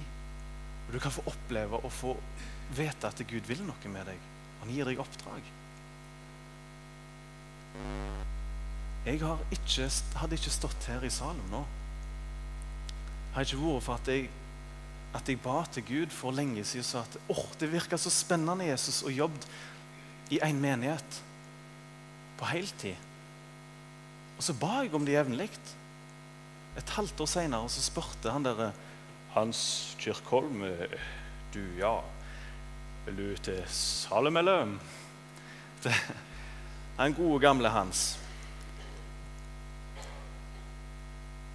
Og 0.86 0.94
du 0.94 1.00
kan 1.02 1.12
få 1.12 1.24
oppleve 1.28 1.80
å 1.84 1.92
få 1.92 2.14
vite 2.76 3.08
at 3.08 3.22
Gud 3.28 3.46
vil 3.48 3.62
noe 3.66 3.92
med 3.92 4.08
deg. 4.08 4.26
Han 4.62 4.72
gir 4.72 4.88
deg 4.88 5.02
oppdrag. 5.02 5.52
Jeg 9.06 9.20
ikke, 9.20 9.86
hadde 10.18 10.38
ikke 10.38 10.50
stått 10.50 10.88
her 10.90 11.04
i 11.06 11.12
Salem 11.12 11.44
nå. 11.52 11.60
Har 13.36 13.46
ikke 13.46 13.60
vært 13.60 13.84
for 13.86 14.00
at 14.00 14.08
jeg, 14.10 14.30
at 15.14 15.28
jeg 15.30 15.42
ba 15.44 15.60
til 15.70 15.84
Gud 15.86 16.14
for 16.14 16.34
lenge 16.34 16.64
siden 16.66 16.82
og 16.82 16.88
sa 16.88 17.04
at 17.04 17.18
oh, 17.30 17.44
det 17.60 17.70
virka 17.70 17.98
så 18.00 18.10
spennende 18.10 18.66
Jesus 18.66 19.04
å 19.06 19.12
jobbe 19.12 20.34
i 20.34 20.40
en 20.42 20.58
menighet 20.58 21.20
på 22.40 22.48
heltid. 22.50 22.96
Og 24.36 24.42
så 24.44 24.56
ba 24.58 24.80
jeg 24.82 24.94
om 24.96 25.06
det 25.06 25.14
jevnlig. 25.14 25.52
Et 26.76 26.92
halvt 26.96 27.20
år 27.24 27.30
seinere 27.30 27.70
spurte 27.72 28.32
han 28.32 28.44
derre 28.44 28.72
Hans 29.36 29.96
Kirkholm 30.00 30.64
Du, 31.54 31.62
ja 31.78 31.98
Vil 33.06 33.16
du 33.16 33.42
til 33.42 33.62
Salem, 33.70 34.36
eller? 34.36 34.76
Han 36.96 37.12
gode, 37.12 37.40
gamle 37.44 37.68
Hans. 37.68 38.16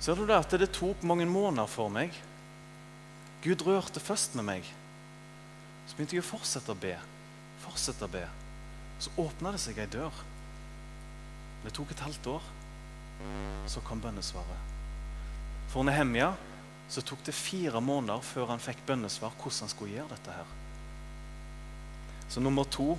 Ser 0.01 0.17
du 0.17 0.23
det 0.29 0.37
at 0.37 0.53
det 0.57 0.69
tok 0.73 1.01
mange 1.05 1.25
måneder 1.25 1.69
for 1.69 1.89
meg? 1.93 2.13
Gud 3.41 3.65
rørte 3.65 3.99
først 3.99 4.37
med 4.37 4.45
meg. 4.47 4.69
Så 5.89 5.97
begynte 5.97 6.15
jeg 6.15 6.23
å 6.23 6.29
fortsette 6.29 6.73
å 6.73 6.77
be. 6.77 6.93
Fortsette 7.65 8.05
å 8.05 8.13
be. 8.13 8.23
Så 9.01 9.13
åpna 9.21 9.53
det 9.53 9.61
seg 9.61 9.81
ei 9.81 9.89
dør. 9.89 10.13
Det 11.65 11.73
tok 11.77 11.93
et 11.93 12.05
halvt 12.05 12.31
år. 12.37 12.51
Så 13.69 13.81
kom 13.85 14.01
bønnesvaret. 14.01 14.70
For 15.71 15.87
Nehemja 15.87 16.33
så 16.91 17.03
tok 17.05 17.23
det 17.23 17.35
fire 17.35 17.79
måneder 17.83 18.23
før 18.25 18.51
han 18.51 18.59
fikk 18.59 18.83
bønnesvar 18.87 19.31
hvordan 19.37 19.63
han 19.63 19.71
skulle 19.71 19.95
gjøre 19.95 20.11
dette. 20.11 20.35
her. 20.35 20.49
Så 22.31 22.43
nummer 22.43 22.67
to 22.67 22.97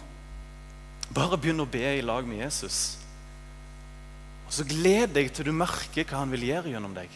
bare 1.12 1.36
begynn 1.36 1.60
å 1.60 1.68
be 1.68 1.84
i 1.98 2.04
lag 2.04 2.24
med 2.28 2.40
Jesus. 2.40 2.96
Og 4.46 4.54
så 4.56 4.64
gled 4.68 5.12
deg 5.12 5.28
til 5.32 5.48
du 5.48 5.52
merker 5.56 6.08
hva 6.08 6.22
han 6.22 6.32
vil 6.32 6.48
gjøre 6.48 6.72
gjennom 6.72 6.96
deg. 6.96 7.12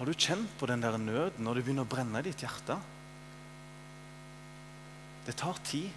Har 0.00 0.08
du 0.08 0.16
kjent 0.16 0.52
på 0.60 0.68
den 0.68 0.80
der 0.80 0.96
nøden 0.96 1.44
når 1.44 1.58
det 1.58 1.64
begynner 1.64 1.88
å 1.88 1.92
brenne 1.92 2.20
i 2.20 2.28
ditt 2.28 2.44
hjerte? 2.44 2.76
Det 5.26 5.36
tar 5.36 5.60
tid. 5.68 5.88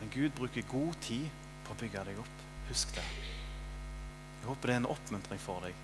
Men 0.00 0.12
Gud 0.12 0.36
bruker 0.36 0.68
god 0.72 1.00
tid 1.04 1.28
på 1.64 1.72
å 1.72 1.80
bygge 1.80 2.04
deg 2.08 2.20
opp. 2.20 2.46
Husk 2.68 2.96
det. 2.96 3.04
Jeg 4.40 4.48
håper 4.48 4.70
det 4.70 4.74
er 4.76 4.82
en 4.82 4.92
oppmuntring 4.94 5.40
for 5.42 5.64
deg. 5.64 5.76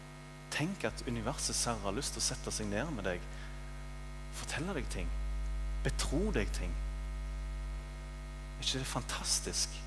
Tenk 0.52 0.84
at 0.84 1.04
universet 1.08 1.56
særlig 1.56 1.86
har 1.86 1.96
lyst 1.96 2.14
til 2.16 2.22
å 2.22 2.26
sette 2.26 2.52
seg 2.54 2.68
ned 2.68 2.90
med 2.96 3.06
deg, 3.08 3.22
fortelle 4.36 4.74
deg 4.76 4.88
ting, 4.92 5.08
betro 5.84 6.26
deg 6.34 6.50
ting. 6.56 6.74
Er 8.58 8.66
ikke 8.66 8.82
det 8.82 8.90
fantastisk? 8.90 9.80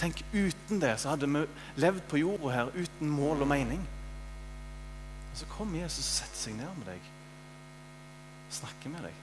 Tenk, 0.00 0.22
uten 0.32 0.80
det 0.82 0.94
så 0.98 1.12
hadde 1.12 1.28
vi 1.30 1.42
levd 1.82 2.06
på 2.10 2.22
jorda 2.22 2.54
her 2.54 2.72
uten 2.74 3.10
mål 3.10 3.44
og 3.44 3.50
mening. 3.50 3.82
Og 5.32 5.36
så 5.40 5.48
kommer 5.52 5.82
Jesus 5.82 6.06
og 6.06 6.16
setter 6.20 6.40
seg 6.46 6.56
ned 6.58 6.72
med 6.78 6.88
deg, 6.92 7.12
snakker 8.52 8.92
med 8.92 9.06
deg. 9.08 9.20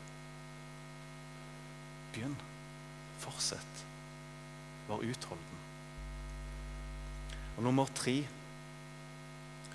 Begynn. 2.13 2.37
Fortsett. 3.19 3.85
Vær 4.87 5.03
utholden. 5.05 5.57
Og 7.57 7.63
nummer 7.63 7.89
tre 7.95 8.21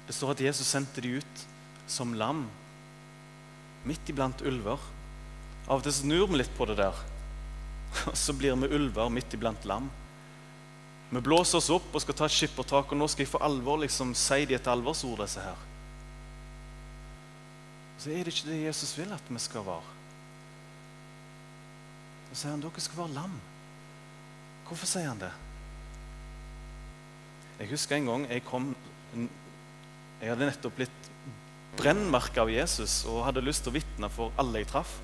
Det 0.06 0.12
står 0.12 0.34
at 0.34 0.44
Jesus 0.44 0.68
sendte 0.68 1.00
de 1.00 1.16
ut 1.20 1.44
som 1.88 2.14
lam 2.14 2.46
midt 3.84 4.08
iblant 4.08 4.42
ulver. 4.44 4.80
Av 5.68 5.80
og 5.80 5.84
til 5.84 5.96
snur 5.96 6.26
vi 6.30 6.40
litt 6.40 6.52
på 6.56 6.66
det 6.68 6.78
der. 6.80 6.96
Og 8.10 8.16
så 8.18 8.34
blir 8.36 8.56
vi 8.60 8.72
ulver 8.76 9.12
midt 9.12 9.36
iblant 9.36 9.64
lam. 9.68 9.88
Vi 11.10 11.20
blåser 11.22 11.60
oss 11.60 11.70
opp 11.70 11.92
og 11.94 12.02
skal 12.02 12.16
ta 12.18 12.26
et 12.26 12.34
skippertak, 12.34 12.90
og 12.90 12.98
nå 12.98 13.06
skal 13.06 13.22
jeg 13.22 13.30
for 13.30 13.44
alvor 13.44 13.76
liksom 13.78 14.16
si 14.18 14.40
de 14.50 14.56
et 14.56 14.66
alvorsord, 14.66 15.20
disse 15.20 15.38
her. 15.44 15.60
Så 18.02 18.10
er 18.10 18.24
det 18.24 18.32
ikke 18.34 18.48
det 18.48 18.64
Jesus 18.64 18.96
vil 18.98 19.12
at 19.14 19.28
vi 19.28 19.38
skal 19.38 19.62
være. 19.68 19.92
Så 22.32 22.40
sier 22.40 22.56
han 22.56 22.64
dere 22.64 22.82
skal 22.82 22.98
være 23.04 23.14
lam. 23.14 23.36
Hvorfor 24.66 24.90
sier 24.90 25.12
han 25.12 25.22
det? 25.22 25.30
Jeg 27.60 27.70
husker 27.70 28.00
en 28.00 28.10
gang 28.10 28.26
jeg 28.32 28.42
kom 28.48 28.72
Jeg 30.24 30.32
hadde 30.32 30.46
nettopp 30.48 30.78
blitt 30.78 31.08
brennmerka 31.76 32.46
av 32.46 32.48
Jesus 32.48 33.02
og 33.10 33.26
hadde 33.26 33.42
lyst 33.44 33.66
til 33.66 33.74
å 33.74 33.76
vitne 33.76 34.08
for 34.08 34.32
alle 34.40 34.62
jeg 34.62 34.70
traff. 34.70 34.94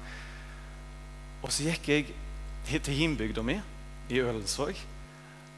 Og 1.44 1.52
så 1.52 1.66
gikk 1.66 1.90
jeg 1.92 2.14
til 2.70 2.96
hjembygda 3.02 3.44
mi 3.44 3.58
i 4.08 4.22
Ølensvåg. 4.22 4.80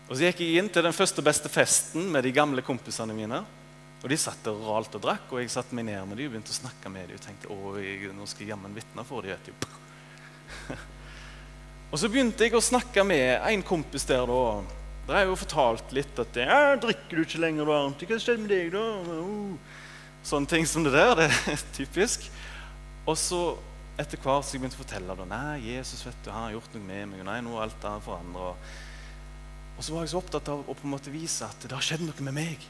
Og 0.09 0.16
så 0.19 0.26
gikk 0.26 0.42
jeg 0.42 0.59
inn 0.59 0.71
til 0.73 0.83
den 0.83 0.97
første 0.97 1.23
beste 1.23 1.52
festen 1.52 2.11
med 2.11 2.26
de 2.26 2.35
gamle 2.35 2.64
kompisene 2.66 3.14
mine. 3.14 3.38
Og 4.02 4.11
De 4.11 4.19
satt 4.19 4.42
der 4.42 4.59
og 4.59 4.66
ralte 4.66 4.99
og 4.99 5.07
drakk, 5.07 5.31
og 5.31 5.45
jeg 5.45 5.54
satte 5.54 5.78
meg 5.78 5.87
ned 5.87 6.11
med 6.11 6.19
dem 6.19 6.26
og 6.26 6.35
begynte 6.35 6.50
å 6.50 6.59
snakke 6.59 6.90
med 6.90 7.12
dem. 7.12 7.21
Og 7.21 7.26
tenkte 7.28 7.54
å, 7.54 7.75
jeg, 7.78 8.11
nå 8.19 8.26
skal 8.26 8.49
jeg 8.49 8.50
jammen 8.57 8.75
vitne 8.75 9.07
for 9.07 9.23
dem. 9.23 9.66
og 11.92 12.02
så 12.02 12.11
begynte 12.11 12.50
jeg 12.50 12.59
å 12.59 12.66
snakke 12.66 13.07
med 13.07 13.38
en 13.47 13.62
kompis 13.62 14.11
der. 14.11 14.26
da. 14.26 14.81
Der 15.09 15.18
er 15.18 15.26
jo 15.26 15.38
fortalt 15.38 15.92
litt 15.94 16.18
at 16.23 16.37
ja, 16.38 16.76
'Drikker 16.78 17.18
du 17.18 17.25
ikke 17.25 17.42
lenger, 17.42 17.66
varmt? 17.66 18.04
Hva 18.06 18.18
skjedde 18.23 18.44
med 18.44 18.52
deg, 18.54 18.71
da?' 18.75 19.18
Uh. 19.18 19.80
Sånne 20.23 20.47
ting 20.47 20.66
som 20.71 20.85
det 20.87 20.94
der. 20.94 21.16
Det 21.18 21.28
er 21.28 21.62
typisk. 21.80 22.28
Og 23.02 23.18
så 23.18 23.42
etter 24.00 24.21
hvert 24.23 24.47
så 24.47 24.54
jeg 24.54 24.62
begynte 24.62 24.78
å 24.78 24.82
fortelle 24.82 25.16
da, 25.18 25.26
nei, 25.28 25.75
Jesus 25.75 26.00
vet 26.06 26.23
du, 26.25 26.30
han 26.32 26.47
har 26.47 26.54
gjort 26.54 26.76
noe 26.76 26.87
med 26.87 27.11
meg. 27.11 27.25
nei, 27.28 27.40
nå 27.44 27.56
er 27.59 27.66
alt 27.66 27.85
er 27.87 28.04
forandret. 28.04 28.71
Og 29.76 29.85
så 29.85 29.94
var 29.94 30.04
jeg 30.04 30.12
så 30.12 30.21
opptatt 30.23 30.49
av 30.52 30.62
å 30.62 30.76
på 30.76 30.87
en 30.87 30.94
måte 30.94 31.12
vise 31.12 31.44
at 31.47 31.66
det 31.66 31.75
har 31.75 31.85
skjedd 31.85 32.04
noe 32.06 32.25
med 32.25 32.37
meg. 32.37 32.64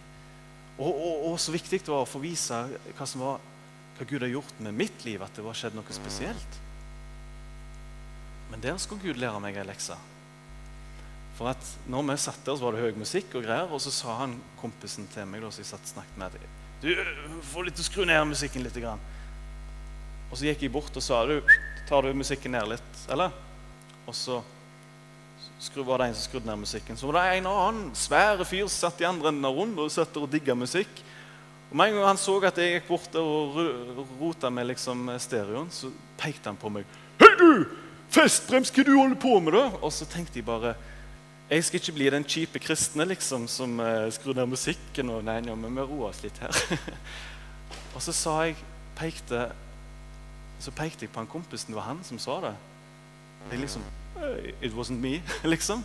Og, 0.78 0.88
og, 0.88 1.14
og, 1.28 1.36
så 1.40 1.54
viktig 1.54 1.82
det 1.84 1.92
var 1.92 2.06
å 2.06 2.08
få 2.08 2.22
vise 2.22 2.58
hva, 2.96 3.06
som 3.06 3.22
var, 3.22 3.42
hva 3.98 4.06
Gud 4.08 4.24
har 4.24 4.32
gjort 4.32 4.62
med 4.64 4.76
mitt 4.76 5.04
liv, 5.06 5.22
at 5.22 5.34
det 5.36 5.44
var 5.44 5.58
skjedd 5.58 5.76
noe 5.76 5.94
spesielt. 5.94 6.58
Men 8.50 8.64
der 8.64 8.80
skulle 8.80 9.04
Gud 9.04 9.20
lære 9.20 9.42
meg 9.44 9.60
ei 9.60 9.66
lekse. 9.68 9.98
For 11.36 11.52
at 11.52 11.70
når 11.88 12.10
vi 12.10 12.18
satt 12.20 12.42
der, 12.44 12.56
så 12.56 12.66
var 12.66 12.76
det 12.76 12.84
høy 12.84 12.98
musikk 13.00 13.38
og 13.38 13.46
greier, 13.46 13.70
og 13.72 13.80
så 13.80 13.92
sa 13.94 14.18
han 14.24 14.36
kompisen 14.60 15.08
til 15.14 15.26
meg 15.30 15.44
da, 15.44 15.52
så 15.52 15.64
jeg 15.64 15.72
satt 15.72 15.88
og 15.88 15.94
snakket 15.94 16.20
med 16.20 16.42
du 16.82 16.96
får 17.46 17.68
litt 17.68 17.78
å 17.78 17.84
skru 17.86 18.02
ned 18.02 18.24
musikken 18.26 18.64
litt. 18.64 18.74
Grann. 18.82 18.98
Og 20.32 20.38
så 20.38 20.48
gikk 20.48 20.64
jeg 20.64 20.72
bort 20.74 20.96
og 20.98 21.04
sa 21.04 21.20
du, 21.28 21.36
tar 21.86 22.02
du 22.02 22.16
musikken 22.16 22.56
ned 22.56 22.72
litt, 22.72 22.96
eller? 23.12 23.30
Og 24.02 24.16
så 24.16 24.40
var 25.76 26.02
det 26.02 26.08
en 26.08 26.16
som 26.16 26.24
skrudde 26.24 26.48
ned 26.50 26.64
musikken. 26.64 26.98
Så 26.98 27.06
var 27.06 27.20
det 27.20 27.36
en 27.36 27.46
annen 27.52 27.92
svære 27.94 28.46
fyr 28.48 28.64
som 28.66 28.88
satt 28.88 29.02
i 29.04 29.06
andre 29.06 29.30
enden 29.30 29.46
av 29.46 29.54
rundt 29.54 29.78
og 29.78 29.92
satt 29.94 30.18
og 30.18 30.26
digga 30.32 30.56
musikk. 30.58 30.90
Og 31.70 31.76
Med 31.78 31.92
en 31.92 32.00
gang 32.00 32.08
han 32.10 32.18
så 32.20 32.34
at 32.48 32.58
jeg 32.58 32.74
gikk 32.74 32.90
bort 32.90 33.14
og 33.20 33.60
rota 34.18 34.50
med 34.50 34.72
liksom 34.72 35.06
stereoen, 35.22 35.70
så 35.70 35.92
pekte 36.18 36.50
han 36.50 36.58
på 36.58 36.72
meg. 36.72 36.88
'Hei, 37.20 37.30
du! 37.38 37.78
Festbrems, 38.10 38.74
hva 38.74 38.82
du 38.84 38.96
holder 38.98 39.16
på 39.22 39.38
med?' 39.38 39.54
da? 39.54 39.70
Og 39.80 39.92
så 39.92 40.04
tenkte 40.04 40.42
jeg 40.42 40.50
bare 40.50 40.74
jeg 41.52 41.64
skal 41.64 41.80
ikke 41.80 41.92
bli 41.92 42.10
den 42.10 42.24
kjipe 42.24 42.60
kristne 42.62 43.04
liksom, 43.04 43.46
som 43.48 43.80
uh, 43.80 44.08
skrur 44.12 44.36
ned 44.36 44.46
musikken. 44.46 45.10
og 45.10 45.24
nei, 45.24 45.40
ja, 45.44 45.54
men 45.54 45.76
vi 45.76 45.84
roer 45.84 46.08
oss 46.08 46.22
litt 46.24 46.38
her. 46.40 46.56
og 47.94 48.00
så 48.02 48.14
sa 48.16 48.36
jeg, 48.46 48.56
pekte, 48.96 49.50
så 50.60 50.72
pekte 50.72 51.04
jeg 51.04 51.12
på 51.12 51.20
han 51.20 51.28
kompisen. 51.28 51.74
Det 51.74 51.76
var 51.76 51.90
han 51.90 52.00
som 52.08 52.20
sa 52.22 52.38
det. 52.46 52.54
Jeg 53.50 53.66
liksom 53.66 53.84
It 54.62 54.72
wasn't 54.72 55.00
me, 55.02 55.22
liksom. 55.54 55.84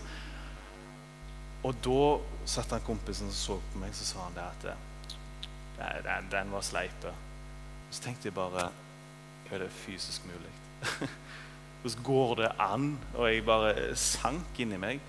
Og 1.65 1.75
da 1.83 2.01
satt 2.45 2.71
han 2.71 2.83
kompisen 2.85 3.31
og 3.31 3.35
så 3.35 3.57
på 3.71 3.81
meg, 3.81 3.95
så 3.97 4.05
sa 4.05 4.27
han 4.27 4.35
det 4.37 4.45
at 4.45 6.03
den, 6.05 6.29
den 6.31 6.51
var 6.53 6.63
sleipe. 6.63 7.13
Så 7.91 8.03
tenkte 8.03 8.29
jeg 8.29 8.35
bare 8.35 8.69
Er 9.51 9.63
det 9.63 9.71
fysisk 9.71 10.25
mulig? 10.25 10.53
Hvordan 11.81 12.03
går 12.03 12.35
det 12.35 12.51
an? 12.59 12.97
Og 13.15 13.33
jeg 13.33 13.45
bare 13.45 13.95
sank 13.95 14.59
inni 14.59 14.77
meg. 14.77 14.99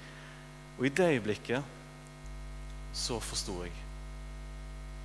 Og 0.78 0.86
i 0.86 0.88
det 0.94 1.08
øyeblikket 1.16 1.64
så 2.92 3.18
forsto 3.20 3.62
jeg. 3.64 3.72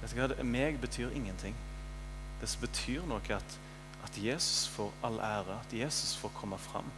Vet 0.02 0.12
du 0.14 0.20
hva? 0.20 0.44
Meg 0.44 0.80
betyr 0.82 1.14
ingenting. 1.16 1.56
Det 2.42 2.50
som 2.50 2.62
betyr 2.62 3.06
noe, 3.08 3.24
at, 3.34 3.58
at 4.04 4.18
Jesus 4.20 4.68
får 4.70 4.92
all 5.04 5.20
ære, 5.24 5.58
at 5.60 5.74
Jesus 5.74 6.16
får 6.20 6.34
komme 6.36 6.58
fram. 6.60 6.92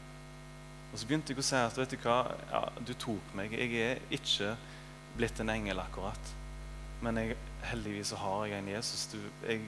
Og 0.91 0.99
så 0.99 1.07
begynte 1.07 1.33
jeg 1.33 1.39
å 1.39 1.45
si 1.45 1.59
at 1.59 1.77
vet 1.77 1.91
du 1.91 1.97
hva, 2.03 2.17
ja, 2.51 2.61
du 2.87 2.93
tok 2.97 3.33
meg. 3.37 3.53
Jeg 3.53 3.79
er 3.83 4.03
ikke 4.15 4.55
blitt 5.15 5.39
en 5.43 5.51
engel 5.53 5.79
akkurat. 5.83 6.33
Men 7.03 7.19
jeg, 7.19 7.39
heldigvis 7.69 8.13
så 8.13 8.19
har 8.19 8.45
jeg 8.49 8.63
en 8.63 8.71
Jesus. 8.73 9.07
Du, 9.11 9.19
jeg, 9.47 9.63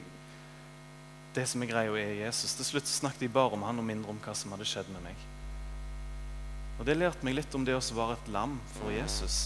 det 1.36 1.46
som 1.52 1.64
er 1.64 1.72
greia, 1.72 1.96
er 2.00 2.14
Jesus. 2.26 2.56
Til 2.58 2.72
slutt 2.72 2.90
snakket 2.90 3.28
jeg 3.28 3.36
bare 3.36 3.56
om 3.56 3.66
han 3.68 3.80
og 3.80 3.88
mindre 3.88 4.12
om 4.12 4.22
hva 4.24 4.36
som 4.36 4.56
hadde 4.56 4.68
skjedd 4.68 4.90
med 4.94 5.04
meg. 5.06 5.28
Og 6.78 6.86
Det 6.86 6.98
lærte 6.98 7.26
meg 7.26 7.40
litt 7.40 7.56
om 7.58 7.66
det 7.66 7.76
å 7.76 7.82
være 7.82 8.18
et 8.18 8.28
lam 8.34 8.58
for 8.78 8.94
Jesus. 8.94 9.38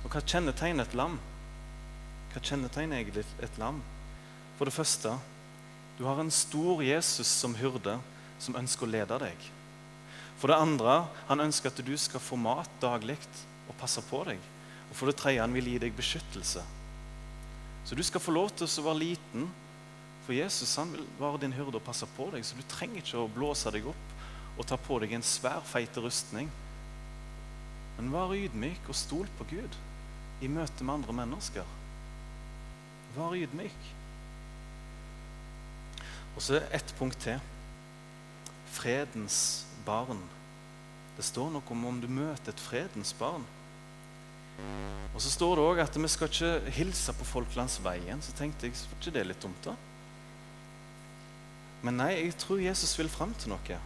Og 0.00 0.08
hva 0.08 0.22
kjennetegner 0.24 0.88
et 0.88 0.96
lam? 0.96 1.18
Hva 2.32 2.40
kjennetegner 2.40 3.00
egentlig 3.00 3.26
et 3.44 3.60
lam? 3.60 3.82
For 4.56 4.68
det 4.68 4.74
første, 4.76 5.12
du 5.98 6.06
har 6.08 6.20
en 6.20 6.32
stor 6.32 6.80
Jesus 6.84 7.28
som 7.28 7.56
hyrde, 7.58 7.98
som 8.40 8.56
ønsker 8.56 8.86
å 8.86 8.92
lede 8.94 9.18
deg. 9.20 9.48
For 10.40 10.48
det 10.48 10.56
andre, 10.56 11.02
han 11.28 11.44
ønsker 11.44 11.68
at 11.68 11.82
du 11.84 11.92
skal 12.00 12.22
få 12.24 12.38
mat 12.40 12.70
daglig 12.80 13.18
og 13.68 13.76
passe 13.80 14.00
på 14.08 14.22
deg. 14.30 14.40
Og 14.88 14.96
for 14.96 15.10
det 15.10 15.18
tredje, 15.20 15.42
han 15.44 15.52
vil 15.52 15.68
gi 15.68 15.80
deg 15.82 15.96
beskyttelse. 15.96 16.64
Så 17.84 17.96
du 17.96 18.02
skal 18.06 18.22
få 18.24 18.32
lov 18.32 18.48
til 18.56 18.64
å 18.64 18.86
være 18.88 19.02
liten, 19.02 19.50
for 20.24 20.36
Jesus 20.36 20.72
han 20.80 20.92
vil 20.94 21.04
være 21.20 21.42
din 21.44 21.56
hyrde 21.56 21.76
og 21.76 21.84
passe 21.84 22.08
på 22.16 22.30
deg. 22.32 22.46
Så 22.46 22.56
du 22.56 22.64
trenger 22.70 23.02
ikke 23.02 23.20
å 23.20 23.28
blåse 23.34 23.72
deg 23.74 23.88
opp 23.92 24.09
og 24.58 24.66
ta 24.68 24.78
på 24.80 24.98
deg 25.02 25.14
en 25.16 25.24
svær, 25.24 25.62
feit 25.66 25.96
rustning. 26.00 26.50
Men 27.98 28.10
vær 28.12 28.34
ydmyk 28.36 28.88
og 28.88 28.96
stol 28.96 29.28
på 29.38 29.46
Gud 29.52 29.78
i 30.40 30.48
møte 30.48 30.84
med 30.84 31.00
andre 31.00 31.16
mennesker. 31.22 31.72
Vær 33.16 33.36
ydmyk. 33.36 33.88
Og 36.36 36.42
så 36.44 36.62
ett 36.72 36.94
punkt 36.98 37.18
til. 37.20 37.40
Fredens 38.70 39.66
barn. 39.84 40.22
Det 41.16 41.26
står 41.26 41.50
noe 41.52 41.74
om 41.74 41.88
om 41.90 41.98
du 42.00 42.08
møter 42.08 42.54
et 42.54 42.62
fredens 42.62 43.12
barn. 43.18 43.44
Og 45.14 45.20
Så 45.20 45.30
står 45.30 45.56
det 45.56 45.64
òg 45.66 45.80
at 45.82 45.96
vi 45.96 46.08
skal 46.08 46.30
ikke 46.30 46.72
hilse 46.78 47.12
på 47.12 47.26
folk 47.28 47.56
langs 47.56 47.80
veien. 47.84 48.22
Så 48.22 48.32
tenkte 48.36 48.68
jeg, 48.68 48.76
var 48.88 49.00
ikke 49.00 49.14
det 49.18 49.26
litt 49.26 49.42
dumt, 49.42 49.64
da? 49.64 49.74
Men 51.82 51.96
nei, 51.96 52.12
jeg 52.14 52.36
tror 52.40 52.60
Jesus 52.60 52.96
vil 52.98 53.08
fram 53.12 53.34
til 53.40 53.52
noe. 53.52 53.80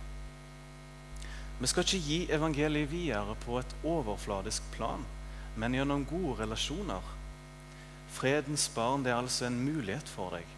Vi 1.61 1.71
skal 1.71 1.87
ikke 1.87 2.07
gi 2.07 2.19
evangeliet 2.35 2.91
videre 2.91 3.37
på 3.45 3.61
et 3.61 3.75
overfladisk 3.87 4.65
plan, 4.75 5.05
men 5.57 5.77
gjennom 5.77 6.07
gode 6.09 6.41
relasjoner. 6.43 7.13
Fredens 8.15 8.67
barn 8.75 9.05
det 9.05 9.13
er 9.13 9.21
altså 9.21 9.47
en 9.47 9.61
mulighet 9.63 10.11
for 10.11 10.35
deg. 10.35 10.49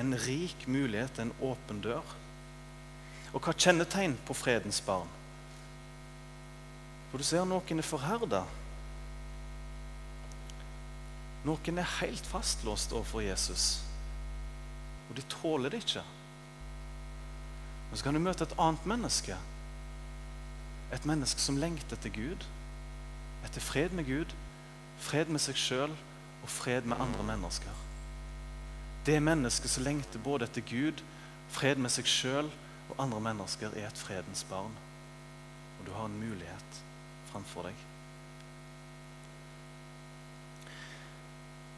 En 0.00 0.12
rik 0.26 0.66
mulighet, 0.68 1.18
en 1.18 1.32
åpen 1.44 1.80
dør. 1.84 2.04
Og 3.32 3.40
hva 3.44 3.54
kjennetegn 3.56 4.16
på 4.26 4.36
fredens 4.36 4.80
barn? 4.84 5.08
For 7.10 7.18
du 7.18 7.26
ser 7.26 7.46
noen 7.48 7.82
er 7.82 7.86
forherda. 7.86 8.44
Noen 11.48 11.80
er 11.80 11.96
helt 12.00 12.26
fastlåst 12.28 12.92
overfor 12.92 13.24
Jesus, 13.24 13.80
og 15.08 15.16
de 15.16 15.24
tåler 15.32 15.72
det 15.72 15.80
ikke. 15.80 16.02
Men 17.88 17.98
så 17.98 18.06
kan 18.06 18.14
du 18.14 18.22
møte 18.22 18.44
et 18.44 18.58
annet 18.60 18.84
menneske. 18.86 19.38
Et 20.92 21.06
menneske 21.06 21.40
som 21.40 21.56
lengter 21.56 21.96
etter 21.96 22.10
Gud, 22.10 22.46
etter 23.46 23.62
fred 23.62 23.94
med 23.94 24.08
Gud, 24.08 24.32
fred 24.98 25.30
med 25.30 25.42
seg 25.42 25.58
sjøl 25.58 25.92
og 26.42 26.48
fred 26.50 26.88
med 26.88 27.00
andre 27.00 27.24
mennesker. 27.24 27.84
Det 29.06 29.16
mennesket 29.22 29.70
som 29.70 29.86
lengter 29.86 30.22
både 30.22 30.48
etter 30.48 30.64
Gud, 30.66 31.02
fred 31.48 31.80
med 31.80 31.92
seg 31.94 32.08
sjøl 32.10 32.50
og 32.90 32.98
andre 32.98 33.20
mennesker, 33.30 33.72
er 33.76 33.88
et 33.88 34.02
fredens 34.02 34.42
barn. 34.50 34.74
Og 35.78 35.86
du 35.86 35.92
har 35.94 36.10
en 36.10 36.18
mulighet 36.20 36.82
framfor 37.30 37.70
deg. 37.70 37.86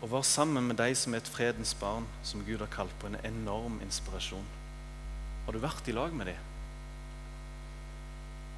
Å 0.03 0.09
være 0.11 0.27
sammen 0.27 0.67
med 0.67 0.81
de 0.81 0.89
som 0.99 1.15
er 1.15 1.23
et 1.23 1.31
fredens 1.31 1.77
barn, 1.79 2.09
som 2.27 2.43
Gud 2.47 2.65
har 2.65 2.73
kalt 2.73 2.95
på 2.99 3.07
en 3.07 3.21
enorm 3.23 3.79
inspirasjon. 3.85 4.49
Har 5.47 5.55
du 5.55 5.63
vært 5.63 5.87
i 5.87 5.95
lag 5.95 6.17
med 6.17 6.33
dem? 6.33 6.52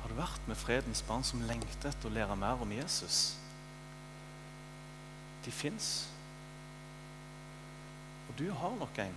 Har 0.04 0.12
du 0.12 0.18
vært 0.18 0.48
med 0.50 0.58
fredens 0.60 1.00
barn 1.08 1.22
som 1.24 1.40
lengter 1.48 1.88
etter 1.88 2.10
å 2.10 2.12
lære 2.12 2.34
mer 2.36 2.60
om 2.60 2.72
Jesus? 2.76 3.38
De 5.46 5.52
fins. 5.52 5.86
Og 8.28 8.36
du 8.36 8.50
har 8.52 8.76
nok 8.76 9.00
en 9.00 9.16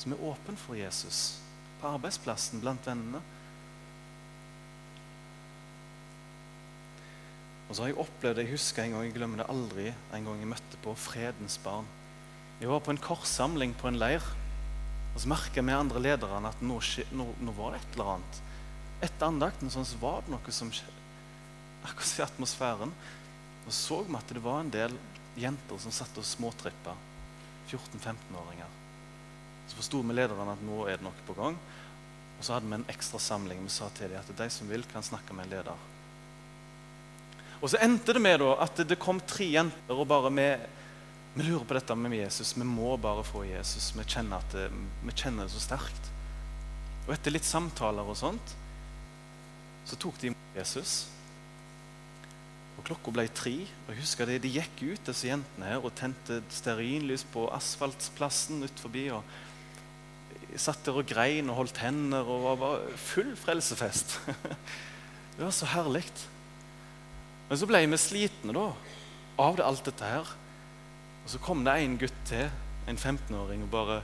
som 0.00 0.14
er 0.16 0.24
åpen 0.30 0.56
for 0.56 0.80
Jesus. 0.80 1.42
På 1.82 1.90
arbeidsplassen, 1.92 2.62
blant 2.64 2.88
vennene. 2.88 3.20
Og 7.68 7.76
så 7.76 7.84
har 7.84 7.92
jeg 7.92 8.00
opplevd, 8.00 8.40
jeg 8.40 8.54
husker 8.54 8.86
en 8.86 8.96
gang, 8.96 9.06
jeg 9.10 9.16
glemmer 9.18 9.42
det 9.42 9.50
aldri, 9.52 9.88
en 10.16 10.28
gang 10.30 10.40
jeg 10.40 10.52
møtte 10.54 10.80
på 10.80 10.96
Fredens 10.96 11.60
barn. 11.60 11.84
Jeg 12.62 12.72
var 12.72 12.80
på 12.80 12.96
en 12.96 13.04
korssamling 13.10 13.76
på 13.76 13.92
en 13.92 14.00
leir. 14.00 14.24
Og 15.12 15.20
så 15.20 15.28
merka 15.28 15.60
vi 15.60 15.76
andre 15.76 16.00
lederne 16.00 16.48
at 16.48 16.64
nå, 16.64 16.80
nå, 17.12 17.32
nå, 17.42 17.58
var 17.60 17.76
det 17.76 17.82
et 17.82 17.98
eller 17.98 18.14
annet. 18.16 18.40
Etter 18.98 19.28
andakten 19.28 19.70
sånn, 19.70 19.86
så 19.86 19.98
var 20.02 20.24
det 20.24 20.34
noe 20.34 20.54
som 20.54 20.72
skjedde 20.74 20.96
akkurat 21.86 22.18
i 22.18 22.24
atmosfæren. 22.24 22.94
Og 23.66 23.74
så 23.74 24.00
vi 24.06 24.16
at 24.18 24.32
det 24.34 24.42
var 24.42 24.62
en 24.62 24.72
del 24.72 24.96
jenter 25.38 25.80
som 25.80 25.94
satt 25.94 26.18
og 26.18 26.26
småtrippa. 26.26 26.96
14-15-åringer. 27.68 28.76
Så 29.68 29.76
forsto 29.76 30.00
vi 30.00 30.16
lederen 30.16 30.48
at 30.48 30.64
nå 30.64 30.86
er 30.88 30.96
det 30.98 31.04
noe 31.04 31.26
på 31.26 31.36
gang. 31.36 31.58
Og 32.38 32.46
så 32.46 32.54
hadde 32.54 32.70
vi 32.70 32.78
en 32.78 32.88
ekstra 32.88 33.20
samling. 33.20 33.60
Vi 33.66 33.72
sa 33.74 33.90
til 33.94 34.12
dem 34.12 34.20
at 34.22 34.32
de 34.40 34.48
som 34.50 34.70
vil, 34.70 34.86
kan 34.88 35.04
snakke 35.04 35.36
med 35.36 35.46
en 35.46 35.56
leder. 35.58 35.86
Og 37.58 37.70
så 37.70 37.80
endte 37.82 38.14
det 38.14 38.22
med 38.22 38.44
at 38.54 38.80
det 38.86 39.00
kom 39.02 39.18
tre 39.26 39.48
jenter, 39.50 39.94
og 39.94 40.06
bare 40.08 40.30
vi, 40.30 40.46
vi 41.34 41.48
lurer 41.48 41.66
på 41.66 41.76
dette 41.76 41.96
med 41.98 42.14
Jesus. 42.14 42.54
Vi 42.56 42.64
må 42.64 42.94
bare 43.02 43.26
få 43.26 43.42
Jesus. 43.48 43.90
Vi 43.96 44.06
kjenner, 44.06 44.46
det, 44.54 44.68
vi 45.02 45.14
kjenner 45.14 45.44
det 45.44 45.54
så 45.56 45.64
sterkt. 45.66 46.12
Og 47.08 47.12
etter 47.16 47.34
litt 47.34 47.48
samtaler 47.48 48.06
og 48.06 48.16
sånt, 48.20 48.54
så 49.88 49.96
tok 49.96 50.18
de 50.20 50.30
imot 50.30 50.58
Jesus. 50.58 51.06
Og 52.78 52.86
Klokka 52.86 53.12
ble 53.14 53.26
tre. 53.34 53.56
og 53.86 53.92
jeg 53.92 54.02
husker 54.02 54.28
det, 54.28 54.42
De 54.42 54.54
gikk 54.54 54.82
ut, 54.84 55.06
disse 55.06 55.26
jentene 55.26 55.66
her, 55.66 55.82
og 55.82 55.94
tente 55.98 56.42
stearinlys 56.52 57.24
på 57.32 57.48
asfaltplassen 57.54 58.62
ut 58.62 58.82
forbi. 58.84 59.08
og 59.10 59.24
Satt 60.56 60.84
der 60.86 60.96
og 60.96 61.06
grein 61.08 61.50
og 61.50 61.56
holdt 61.62 61.80
hender 61.82 62.24
og 62.24 62.44
var 62.44 62.60
bare 62.62 62.96
full 62.96 63.34
frelsefest. 63.36 64.20
det 65.36 65.42
var 65.42 65.54
så 65.54 65.66
herlig. 65.74 66.06
Men 67.48 67.58
så 67.58 67.66
ble 67.68 67.82
vi 67.88 67.98
slitne 68.00 68.54
da, 68.54 68.68
av 69.40 69.58
det, 69.58 69.64
alt 69.64 69.84
dette 69.88 70.04
her. 70.04 70.30
Og 71.24 71.32
Så 71.32 71.40
kom 71.42 71.64
det 71.64 71.74
en 71.80 71.98
gutt 72.00 72.24
til, 72.28 72.48
en 72.88 72.96
15-åring, 72.96 73.62
og 73.62 73.70
bare 73.70 74.02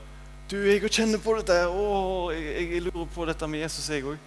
'Du, 0.50 0.58
jeg 0.60 0.90
kjenner 0.92 1.18
på 1.18 1.32
dette. 1.38 1.52
her, 1.52 1.68
Å, 1.72 2.30
jeg, 2.32 2.72
jeg, 2.74 2.82
lurer 2.82 3.06
på 3.14 3.24
dette 3.24 3.46
med 3.48 3.60
Jesus, 3.60 3.88
jeg 3.88 4.04
òg.' 4.04 4.18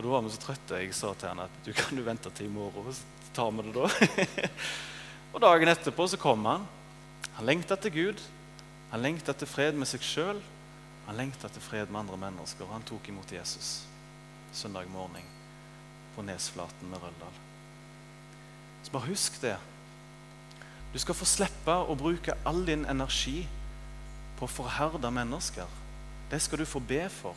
Og 0.00 0.06
da 0.06 0.12
var 0.14 0.22
vi 0.24 0.30
så 0.32 0.38
trøtte. 0.40 0.78
Jeg 0.80 0.94
sa 0.96 1.10
til 1.12 1.28
henne 1.28 1.44
at 1.44 1.56
'du 1.60 1.74
kan 1.76 1.96
du 1.96 2.02
vente 2.02 2.30
til 2.30 2.46
i 2.46 2.48
morgen, 2.48 2.94
så 2.94 3.02
tar 3.34 3.50
vi 3.50 3.62
det 3.66 3.74
da'. 3.76 4.48
og 5.34 5.40
dagen 5.40 5.68
etterpå 5.68 6.06
så 6.08 6.16
kom 6.16 6.44
han. 6.44 6.64
Han 7.36 7.44
lengta 7.44 7.76
etter 7.76 7.90
Gud. 7.92 8.22
Han 8.92 9.02
lengta 9.02 9.34
etter 9.34 9.46
fred 9.46 9.76
med 9.76 9.86
seg 9.86 10.00
sjøl. 10.00 10.40
Han 11.06 11.16
lengta 11.16 11.46
etter 11.46 11.60
fred 11.60 11.92
med 11.92 12.00
andre 12.00 12.16
mennesker. 12.16 12.64
Han 12.72 12.82
tok 12.82 13.08
imot 13.08 13.32
Jesus 13.32 13.82
søndag 14.52 14.88
morgen 14.88 15.28
på 16.16 16.22
Nesflaten 16.22 16.88
med 16.88 16.98
Røldal. 17.02 17.36
Så 18.82 18.90
bare 18.90 19.06
husk 19.06 19.36
det. 19.42 19.58
Du 20.94 20.98
skal 20.98 21.14
få 21.14 21.28
slippe 21.28 21.76
å 21.76 21.94
bruke 21.94 22.38
all 22.48 22.64
din 22.64 22.88
energi 22.88 23.46
på 24.38 24.48
å 24.48 24.54
forherde 24.64 25.12
mennesker. 25.12 25.68
Det 26.30 26.40
skal 26.40 26.58
du 26.58 26.64
få 26.64 26.80
be 26.80 27.04
for. 27.12 27.36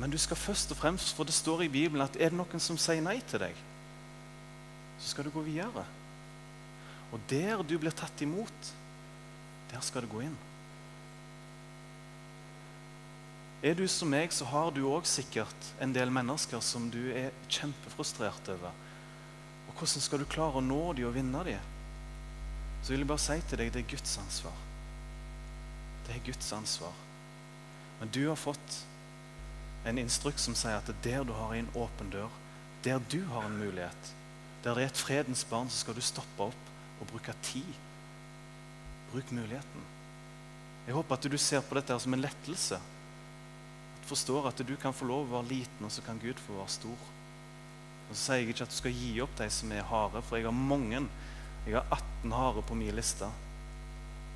Men 0.00 0.10
du 0.10 0.18
skal 0.18 0.38
først 0.40 0.72
og 0.72 0.78
fremst, 0.80 1.12
for 1.16 1.28
det 1.28 1.34
står 1.36 1.66
i 1.66 1.72
Bibelen 1.72 2.04
at 2.04 2.16
er 2.16 2.32
det 2.32 2.38
noen 2.38 2.62
som 2.62 2.78
sier 2.80 3.02
nei 3.04 3.18
til 3.28 3.42
deg, 3.42 3.58
så 4.98 5.10
skal 5.12 5.26
du 5.26 5.32
gå 5.34 5.42
videre. 5.44 5.84
Og 7.12 7.20
der 7.28 7.60
du 7.66 7.76
blir 7.78 7.92
tatt 7.92 8.22
imot, 8.24 8.72
der 9.72 9.84
skal 9.84 10.04
du 10.04 10.10
gå 10.12 10.22
inn. 10.24 10.38
Er 13.62 13.76
du 13.78 13.84
som 13.86 14.10
meg, 14.10 14.32
så 14.34 14.48
har 14.48 14.72
du 14.74 14.80
òg 14.90 15.06
sikkert 15.06 15.68
en 15.80 15.92
del 15.94 16.10
mennesker 16.10 16.62
som 16.64 16.88
du 16.90 17.12
er 17.14 17.30
kjempefrustrert 17.46 18.48
over. 18.56 18.72
Og 19.68 19.76
hvordan 19.76 20.02
skal 20.02 20.22
du 20.22 20.26
klare 20.26 20.58
å 20.58 20.64
nå 20.64 20.80
dem 20.98 21.06
og 21.10 21.14
vinne 21.14 21.44
dem? 21.46 21.70
så 22.82 22.92
vil 22.92 23.04
jeg 23.04 23.10
bare 23.12 23.22
si 23.22 23.38
til 23.46 23.60
deg 23.60 23.70
det 23.72 23.84
er 23.84 23.90
Guds 23.92 24.16
ansvar. 24.18 24.54
Det 26.06 26.16
er 26.16 26.24
Guds 26.26 26.48
ansvar. 26.52 26.94
Men 28.00 28.10
du 28.10 28.24
har 28.26 28.38
fått 28.38 28.78
en 29.84 29.98
instruks 29.98 30.46
som 30.46 30.56
sier 30.58 30.78
at 30.78 30.90
der 31.04 31.24
du 31.26 31.32
har 31.36 31.54
en 31.56 31.70
åpen 31.78 32.10
dør, 32.12 32.30
der 32.84 33.00
du 33.10 33.20
har 33.30 33.46
en 33.46 33.58
mulighet, 33.58 34.12
der 34.62 34.76
det 34.76 34.84
er 34.84 34.92
et 34.92 35.02
fredens 35.04 35.44
barn, 35.48 35.70
så 35.70 35.82
skal 35.82 35.96
du 35.96 36.04
stoppe 36.04 36.50
opp 36.50 37.00
og 37.00 37.08
bruke 37.10 37.34
tid. 37.42 37.72
Bruk 39.10 39.32
muligheten. 39.34 39.88
Jeg 40.86 40.94
håper 40.94 41.18
at 41.18 41.26
du 41.30 41.38
ser 41.38 41.62
på 41.66 41.76
dette 41.78 41.98
som 42.00 42.14
en 42.14 42.22
lettelse. 42.22 42.78
At 43.98 44.06
forstår 44.06 44.48
at 44.48 44.62
du 44.66 44.74
kan 44.80 44.94
få 44.94 45.06
lov 45.06 45.26
å 45.26 45.36
være 45.36 45.50
liten, 45.50 45.86
og 45.86 45.92
så 45.94 46.02
kan 46.06 46.20
Gud 46.22 46.38
få 46.46 46.56
være 46.58 46.74
stor. 46.74 47.04
Og 48.08 48.14
så 48.14 48.20
sier 48.20 48.42
jeg 48.42 48.54
ikke 48.54 48.66
at 48.66 48.72
du 48.72 48.78
skal 48.78 48.96
gi 48.96 49.12
opp 49.24 49.34
de 49.38 49.48
som 49.50 49.74
er 49.74 49.86
harde, 49.90 50.22
for 50.26 50.38
jeg 50.38 50.46
har 50.46 50.56
mange 50.56 51.04
jeg 51.62 51.76
har 51.78 51.86
18 51.94 52.32
harde 52.34 52.62
på 52.66 52.74
min 52.74 52.94
liste, 52.94 53.28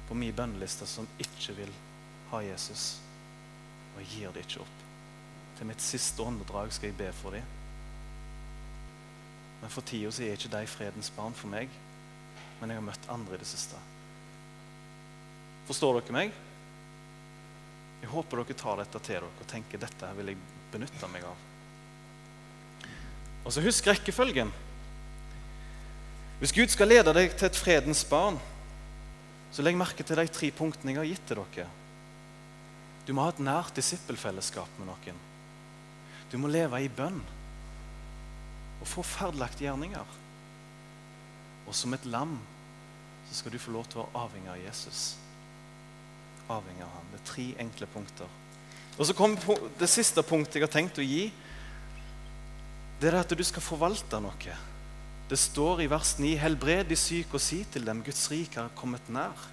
på 0.07 0.15
min 0.15 0.35
bønneliste, 0.35 0.87
som 0.87 1.09
ikke 1.19 1.57
vil 1.59 1.73
ha 2.31 2.43
Jesus. 2.47 3.01
Og 3.95 4.05
jeg 4.05 4.13
gir 4.13 4.35
det 4.35 4.47
ikke 4.47 4.63
opp. 4.63 4.86
Til 5.57 5.69
mitt 5.69 5.83
siste 5.85 6.23
åndedrag 6.23 6.73
skal 6.75 6.91
jeg 6.91 6.99
be 6.99 7.11
for 7.17 7.37
dem. 7.37 7.55
Men 9.63 9.73
for 9.73 9.87
tida 9.89 10.13
er 10.23 10.37
ikke 10.37 10.53
de 10.53 10.67
fredens 10.69 11.11
barn 11.17 11.37
for 11.37 11.51
meg. 11.53 11.71
Men 12.61 12.73
jeg 12.73 12.81
har 12.81 12.89
møtt 12.89 13.09
andre 13.13 13.37
i 13.37 13.41
det 13.41 13.49
siste. 13.49 13.79
Forstår 15.67 16.01
dere 16.01 16.17
meg? 16.17 16.35
Jeg 18.03 18.13
håper 18.13 18.43
dere 18.43 18.59
tar 18.61 18.81
dette 18.83 19.01
til 19.01 19.17
dere 19.17 19.31
og 19.33 19.49
tenker 19.51 19.81
dette 19.83 20.13
vil 20.19 20.33
jeg 20.33 20.43
benytte 20.73 21.11
meg 21.11 21.25
av. 21.27 21.45
Og 23.47 23.55
så 23.55 23.63
husk 23.65 23.89
rekkefølgen. 23.89 24.53
Hvis 26.41 26.53
Gud 26.53 26.69
skal 26.69 26.91
lede 26.93 27.15
deg 27.17 27.33
til 27.33 27.49
et 27.49 27.59
fredens 27.59 28.03
barn, 28.05 28.37
så 29.55 29.65
legg 29.65 29.79
merke 29.79 30.05
til 30.05 30.19
de 30.21 30.27
tre 30.29 30.51
punktene 30.53 30.93
jeg 30.93 31.01
har 31.01 31.09
gitt 31.09 31.27
til 31.31 31.41
dere. 31.41 31.71
Du 33.07 33.15
må 33.15 33.25
ha 33.25 33.33
et 33.33 33.41
nært 33.41 33.77
disippelfellesskap 33.79 34.81
med 34.81 34.91
noen. 34.91 35.25
Du 36.37 36.41
må 36.43 36.51
leve 36.53 36.77
i 36.85 36.89
bønn 36.93 37.17
og 38.77 38.89
få 38.91 39.01
ferdelagt 39.09 39.63
gjerninger. 39.65 40.11
Og 41.65 41.73
som 41.73 41.97
et 41.97 42.05
lam 42.13 42.35
så 43.31 43.39
skal 43.39 43.55
du 43.55 43.57
få 43.63 43.73
lov 43.73 43.87
til 43.89 44.03
å 44.03 44.05
være 44.05 44.21
avhengig 44.27 44.51
av 44.53 44.59
Jesus. 44.61 45.07
Avhengig 46.53 46.85
av 46.85 46.93
ham. 46.93 47.09
Det 47.15 47.23
er 47.23 47.25
tre 47.31 47.47
enkle 47.65 47.89
punkter. 47.95 48.37
Og 48.99 49.09
så 49.09 49.17
kommer 49.17 49.65
det 49.81 49.89
siste 49.89 50.21
punktet 50.29 50.61
jeg 50.61 50.67
har 50.67 50.75
tenkt 50.77 51.01
å 51.01 51.09
gi. 51.09 51.25
Det 53.01 53.09
er 53.09 53.21
at 53.23 53.33
du 53.33 53.45
skal 53.49 53.65
forvalte 53.65 54.21
noe. 54.21 54.61
Det 55.33 55.41
står 55.41 55.87
i 55.87 55.91
vers 55.91 56.19
9.: 56.21 56.37
Helbred 56.45 56.93
de 56.93 57.01
syke 57.01 57.41
og 57.41 57.47
si 57.49 57.65
til 57.65 57.89
dem, 57.89 58.05
Guds 58.05 58.29
rike 58.29 58.61
har 58.61 58.77
kommet 58.77 59.09
nær. 59.09 59.49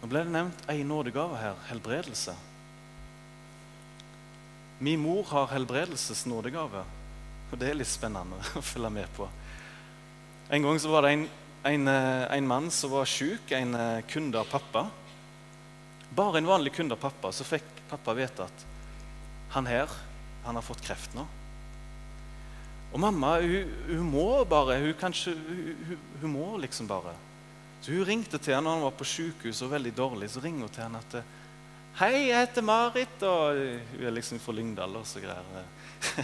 Nå 0.00 0.08
ble 0.08 0.24
det 0.24 0.38
nevnt 0.40 0.68
ei 0.72 0.80
nådegave 0.88 1.44
her 1.44 1.66
helbredelse. 1.68 2.40
Min 4.78 5.00
mor 5.00 5.24
har 5.30 5.48
helbredelsesnådegave, 5.54 6.82
og 7.50 7.58
det 7.60 7.70
er 7.70 7.78
litt 7.78 7.88
spennende 7.88 8.36
å 8.58 8.64
følge 8.64 8.92
med 8.92 9.08
på. 9.16 9.28
En 10.52 10.66
gang 10.66 10.80
så 10.80 10.90
var 10.92 11.06
det 11.06 11.14
en, 11.14 11.24
en, 11.70 11.88
eh, 11.88 12.24
en 12.36 12.50
mann 12.50 12.68
som 12.70 12.92
var 12.92 13.08
sjuk, 13.08 13.50
en 13.56 13.74
eh, 13.74 14.02
kunde 14.10 14.42
av 14.42 14.50
pappa. 14.52 14.86
Bare 16.16 16.38
en 16.38 16.50
vanlig 16.50 16.74
kunde 16.76 16.94
av 16.94 17.02
pappa, 17.02 17.32
så 17.32 17.46
fikk 17.46 17.66
pappa 17.88 18.14
vite 18.18 18.44
at 18.44 18.66
han 19.54 19.66
her 19.70 19.90
han 20.44 20.54
har 20.54 20.62
fått 20.62 20.84
kreft 20.84 21.16
nå. 21.16 21.24
Og 22.92 23.00
mamma 23.02 23.36
hun, 23.42 23.72
hun 23.88 24.10
må 24.12 24.28
bare. 24.48 24.78
Hun, 24.80 24.92
kanskje, 25.00 25.34
hun, 25.34 25.96
hun, 26.20 26.30
må 26.32 26.52
liksom 26.62 26.86
bare. 26.88 27.16
Så 27.82 27.92
hun 27.92 28.06
ringte 28.06 28.38
til 28.38 28.54
han 28.54 28.64
når 28.64 28.78
han 28.78 28.86
var 28.86 28.94
på 28.96 29.08
sykehus 29.08 29.64
og 29.66 29.72
veldig 29.74 29.92
dårlig. 29.96 30.30
Så 30.32 30.44
ringer 30.44 30.68
hun 30.68 30.72
til 30.72 30.86
han 30.86 31.00
at 31.00 31.18
'Hei, 31.96 32.28
jeg 32.28 32.40
heter 32.44 32.62
Marit.' 32.62 33.22
Og 33.24 33.56
hun 33.96 34.04
er 34.04 34.12
liksom 34.12 34.40
fra 34.40 34.52
Lyngdal 34.52 34.96
og 34.96 35.06
så 35.08 35.20
greier. 35.20 35.64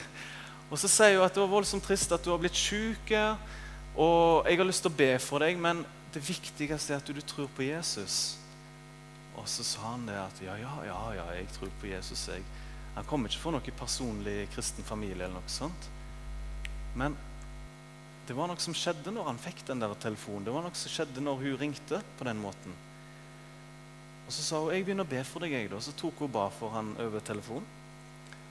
og 0.70 0.76
så 0.78 0.88
sier 0.88 1.16
hun 1.16 1.24
at 1.24 1.32
det 1.32 1.40
var 1.40 1.48
voldsomt 1.48 1.84
trist 1.86 2.12
at 2.12 2.24
du 2.24 2.28
har 2.28 2.42
blitt 2.42 2.58
syk. 2.60 3.14
Og 3.96 4.44
jeg 4.44 4.60
har 4.60 4.68
lyst 4.68 4.84
til 4.84 4.92
å 4.92 4.98
be 4.98 5.10
for 5.16 5.40
deg, 5.40 5.56
men 5.56 5.80
det 6.12 6.20
viktigste 6.28 6.92
er 6.92 7.00
at 7.00 7.08
du, 7.08 7.16
du 7.16 7.24
tror 7.24 7.48
på 7.56 7.64
Jesus. 7.64 8.36
Og 9.32 9.48
så 9.48 9.64
sa 9.64 9.94
han 9.94 10.04
det 10.04 10.20
at 10.20 10.44
ja, 10.44 10.58
ja, 10.60 10.76
ja, 10.84 11.00
ja 11.16 11.26
jeg 11.38 11.48
tror 11.56 11.72
på 11.80 11.88
Jesus. 11.88 12.28
Jeg. 12.28 12.44
Han 12.94 13.08
kommer 13.08 13.32
ikke 13.32 13.40
fra 13.40 13.56
noen 13.56 13.80
personlig 13.80 14.38
kristen 14.52 14.84
familie 14.84 15.24
eller 15.24 15.38
noe 15.40 15.56
sånt. 15.56 15.88
Men 16.92 17.16
det 18.28 18.36
var 18.36 18.52
noe 18.52 18.60
som 18.60 18.76
skjedde 18.76 19.12
når 19.16 19.32
han 19.32 19.40
fikk 19.40 19.64
den 19.72 19.80
der 19.80 19.96
telefonen. 20.04 20.44
Det 20.44 20.52
var 20.52 20.68
noe 20.68 20.76
som 20.76 20.92
skjedde 20.92 21.24
når 21.24 21.40
hun 21.46 21.60
ringte 21.64 22.04
på 22.18 22.28
den 22.28 22.44
måten. 22.44 22.76
Og 24.26 24.32
Så 24.32 24.42
sa 24.42 24.60
hun 24.62 24.72
jeg 24.74 24.84
begynner 24.86 25.06
å 25.06 25.12
be 25.12 25.22
for 25.24 25.44
deg. 25.44 25.52
jeg 25.52 25.70
da. 25.70 25.80
Så 25.80 25.92
tok 25.92 26.18
hun 26.24 26.32
ba 26.32 26.48
for 26.50 26.70
han 26.76 26.94
over 26.98 27.20
telefonen. 27.20 27.66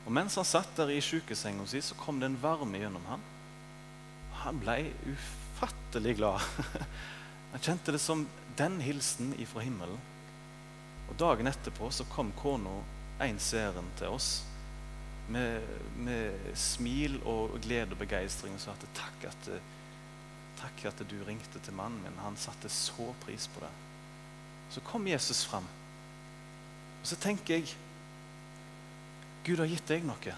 Og 0.05 0.11
Mens 0.11 0.35
han 0.35 0.45
satt 0.45 0.75
der 0.77 0.89
i 0.89 1.01
sykesenga 1.01 1.65
si, 1.69 1.81
så 1.81 1.95
kom 1.95 2.19
det 2.19 2.31
en 2.31 2.41
varme 2.41 2.79
gjennom 2.81 3.05
han. 3.07 3.25
Han 4.43 4.59
ble 4.59 4.93
ufattelig 5.05 6.17
glad. 6.17 6.41
Han 7.51 7.59
kjente 7.59 7.91
det 7.91 7.99
som 7.99 8.21
den 8.55 8.77
hilsen 8.79 9.33
ifra 9.43 9.59
himmelen. 9.59 9.99
Og 11.09 11.17
Dagen 11.19 11.49
etterpå 11.51 11.89
så 11.91 12.05
kom 12.07 12.29
kona 12.39 12.77
ens 13.19 13.49
ærend 13.53 13.91
til 13.99 14.15
oss 14.15 14.29
med, 15.31 15.67
med, 15.99 16.37
smil 16.57 17.19
og 17.27 17.57
glede 17.63 17.95
og 17.95 17.99
begeistring 18.01 18.55
og 18.55 18.63
sa 18.63 18.73
at 18.73 18.87
takk 18.97 19.27
at, 19.29 19.49
takk 20.61 20.85
at 20.89 21.03
du 21.11 21.17
ringte 21.27 21.59
til 21.59 21.75
mannen 21.77 22.01
min. 22.05 22.19
Han 22.23 22.39
satte 22.39 22.71
så 22.71 23.11
pris 23.25 23.49
på 23.51 23.63
det. 23.63 23.71
Så 24.71 24.83
kom 24.87 25.07
Jesus 25.07 25.43
fram. 25.47 25.67
Og 27.01 27.09
så 27.09 27.17
tenker 27.19 27.59
jeg 27.59 27.73
Gud 29.45 29.57
har 29.57 29.69
gitt 29.69 29.87
deg 29.89 30.05
noe. 30.05 30.35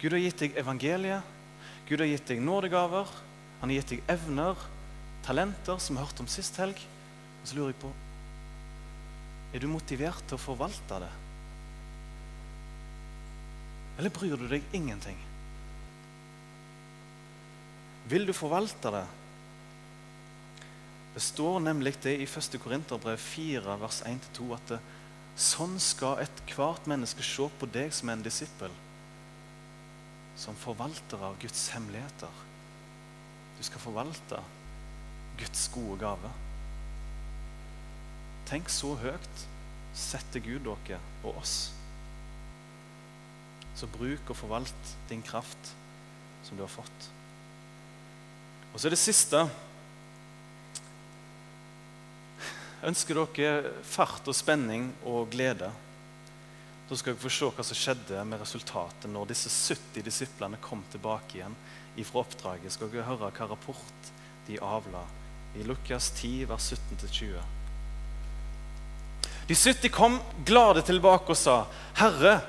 Gud 0.00 0.14
har 0.14 0.22
gitt 0.22 0.40
deg 0.44 0.56
evangeliet. 0.60 1.26
Gud 1.88 2.00
har 2.00 2.08
gitt 2.08 2.28
deg 2.30 2.40
nådegaver. 2.44 3.10
Han 3.60 3.70
har 3.70 3.80
gitt 3.80 3.96
deg 3.96 4.14
evner, 4.14 4.58
talenter, 5.26 5.80
som 5.82 5.98
vi 5.98 6.04
hørte 6.04 6.22
om 6.22 6.30
sist 6.30 6.56
helg. 6.62 6.78
Og 7.42 7.50
så 7.50 7.58
lurer 7.58 7.74
jeg 7.74 7.82
på 7.82 7.92
er 9.54 9.62
du 9.62 9.68
motivert 9.70 10.24
til 10.26 10.34
å 10.34 10.42
forvalte 10.42 10.96
det? 10.98 11.10
Eller 14.00 14.10
bryr 14.10 14.34
du 14.34 14.48
deg 14.50 14.64
ingenting? 14.74 15.20
Vil 18.10 18.26
du 18.26 18.32
forvalte 18.34 18.90
det? 18.96 19.04
Det 21.14 21.22
står 21.22 21.60
nemlig 21.62 21.94
det 22.02 22.16
i 22.18 22.26
1. 22.26 22.56
Korinterbrev 22.62 23.18
4, 23.22 23.76
vers 23.78 24.00
1-2 24.08 24.48
at 24.56 24.72
sånn 25.38 25.76
skal 25.82 26.22
ethvert 26.24 26.88
menneske 26.90 27.22
se 27.26 27.46
på 27.58 27.68
deg 27.70 27.94
som 27.94 28.10
en 28.10 28.22
disippel, 28.22 28.74
som 30.38 30.58
forvalter 30.58 31.22
av 31.22 31.38
Guds 31.42 31.68
hemmeligheter. 31.74 32.42
Du 33.54 33.62
skal 33.62 33.82
forvalte 33.82 34.40
Guds 35.38 35.68
gode 35.74 36.00
gave. 36.02 36.30
Tenk 38.50 38.70
så 38.70 38.96
høyt 38.98 39.44
setter 39.94 40.42
Gud 40.42 40.66
dere 40.66 40.98
og 41.22 41.38
oss. 41.38 41.70
Så 43.78 43.86
bruk 43.90 44.30
og 44.30 44.38
forvalt 44.38 44.94
din 45.10 45.22
kraft 45.22 45.70
som 46.44 46.58
du 46.58 46.64
har 46.66 46.74
fått. 46.74 47.08
Og 48.72 48.80
så 48.80 48.88
er 48.88 48.94
det 48.94 49.02
siste 49.02 49.44
Ønsker 52.84 53.16
dere 53.16 53.72
fart 53.86 54.26
og 54.28 54.36
spenning 54.36 54.90
og 55.08 55.30
glede? 55.32 55.70
Da 56.84 56.96
skal 57.00 57.14
dere 57.14 57.22
få 57.22 57.30
se 57.32 57.48
hva 57.48 57.64
som 57.64 57.78
skjedde 57.78 58.24
med 58.28 58.42
resultatet 58.42 59.08
når 59.08 59.30
disse 59.30 59.48
70 59.48 60.04
disiplene 60.04 60.60
kom 60.60 60.82
tilbake 60.92 61.38
igjen 61.38 61.56
fra 62.04 62.20
oppdraget. 62.20 62.74
Skal 62.74 62.92
dere 62.92 63.06
høre 63.08 63.30
hva 63.32 63.48
rapport 63.48 64.12
de 64.44 64.60
avla 64.60 65.00
i 65.56 65.64
Lukas 65.64 66.10
10, 66.18 66.44
vers 66.50 66.72
17-20. 66.74 67.40
De 69.48 69.56
70 69.56 69.88
kom 69.92 70.20
glade 70.44 70.84
tilbake 70.84 71.32
og 71.32 71.36
sa, 71.36 71.66
'Herre, 71.96 72.40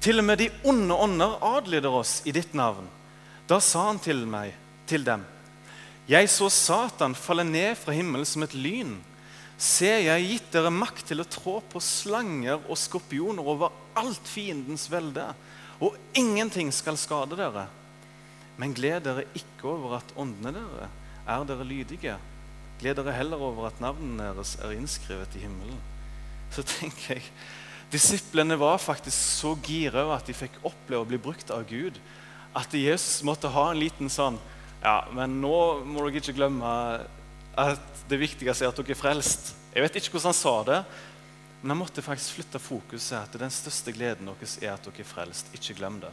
til 0.00 0.18
og 0.18 0.24
med 0.24 0.38
de 0.38 0.50
onde 0.64 0.94
ånder 0.94 1.38
adlyder 1.42 1.90
oss 1.90 2.22
i 2.26 2.32
ditt 2.32 2.54
navn.' 2.54 2.88
Da 3.46 3.58
sa 3.60 3.86
han 3.86 3.98
til 3.98 4.26
meg, 4.26 4.54
til 4.86 5.04
dem, 5.04 5.26
'Jeg 6.08 6.28
så 6.30 6.48
Satan 6.48 7.14
falle 7.14 7.44
ned 7.44 7.74
fra 7.74 7.92
himmelen 7.92 8.26
som 8.26 8.42
et 8.42 8.54
lyn.' 8.54 9.09
Se, 9.60 9.90
jeg 9.90 10.08
har 10.08 10.24
gitt 10.24 10.48
dere 10.54 10.72
makt 10.72 11.10
til 11.10 11.20
å 11.20 11.28
trå 11.28 11.58
på 11.68 11.82
slanger 11.84 12.62
og 12.64 12.78
skorpioner 12.80 13.44
over 13.44 13.74
alt 14.00 14.30
fiendens 14.30 14.86
velde, 14.92 15.26
og 15.84 15.96
ingenting 16.16 16.72
skal 16.72 16.96
skade 17.00 17.36
dere. 17.36 17.66
Men 18.60 18.72
gled 18.76 19.04
dere 19.04 19.28
ikke 19.36 19.68
over 19.68 19.98
at 20.00 20.16
åndene 20.20 20.56
dere 20.56 20.90
er 21.30 21.46
dere 21.48 21.68
lydige. 21.68 22.16
Gled 22.80 22.96
dere 22.96 23.16
heller 23.16 23.44
over 23.44 23.68
at 23.68 23.80
navnene 23.84 24.32
deres 24.32 24.56
er 24.64 24.76
innskrevet 24.76 25.36
i 25.36 25.44
himmelen 25.44 25.80
så 26.54 26.64
tenker 26.66 27.18
jeg 27.18 27.26
Disiplene 27.90 28.54
var 28.54 28.78
faktisk 28.78 29.18
så 29.18 29.56
gira 29.66 30.04
at 30.14 30.28
de 30.28 30.34
fikk 30.36 30.60
oppleve 30.62 31.02
å 31.02 31.08
bli 31.10 31.18
brukt 31.18 31.48
av 31.50 31.64
Gud, 31.66 31.96
at 32.54 32.70
Jesus 32.74 33.24
måtte 33.26 33.50
ha 33.50 33.64
en 33.70 33.80
liten 33.82 34.10
sånn 34.10 34.38
Ja, 34.80 35.08
men 35.10 35.40
nå 35.42 35.56
må 35.82 36.04
dere 36.04 36.20
ikke 36.22 36.36
glemme 36.38 36.70
at 37.60 38.02
det 38.10 38.18
viktigste 38.20 38.66
er 38.66 38.72
at 38.72 38.80
dere 38.80 38.94
er 38.94 38.98
frelst. 38.98 39.54
Jeg 39.74 39.84
vet 39.84 40.00
ikke 40.00 40.16
hvordan 40.16 40.32
han 40.32 40.40
sa 40.40 40.56
det, 40.66 40.80
men 41.60 41.74
han 41.74 41.80
måtte 41.82 42.02
faktisk 42.02 42.38
flytte 42.38 42.62
fokuset 42.62 43.18
at 43.20 43.38
den 43.38 43.52
største 43.52 43.94
gleden 43.94 44.30
deres 44.32 44.56
er 44.62 44.74
at 44.74 44.84
dere 44.86 45.04
er 45.04 45.08
frelst. 45.08 45.52
Ikke 45.54 45.76
glem 45.78 46.00
det. 46.02 46.12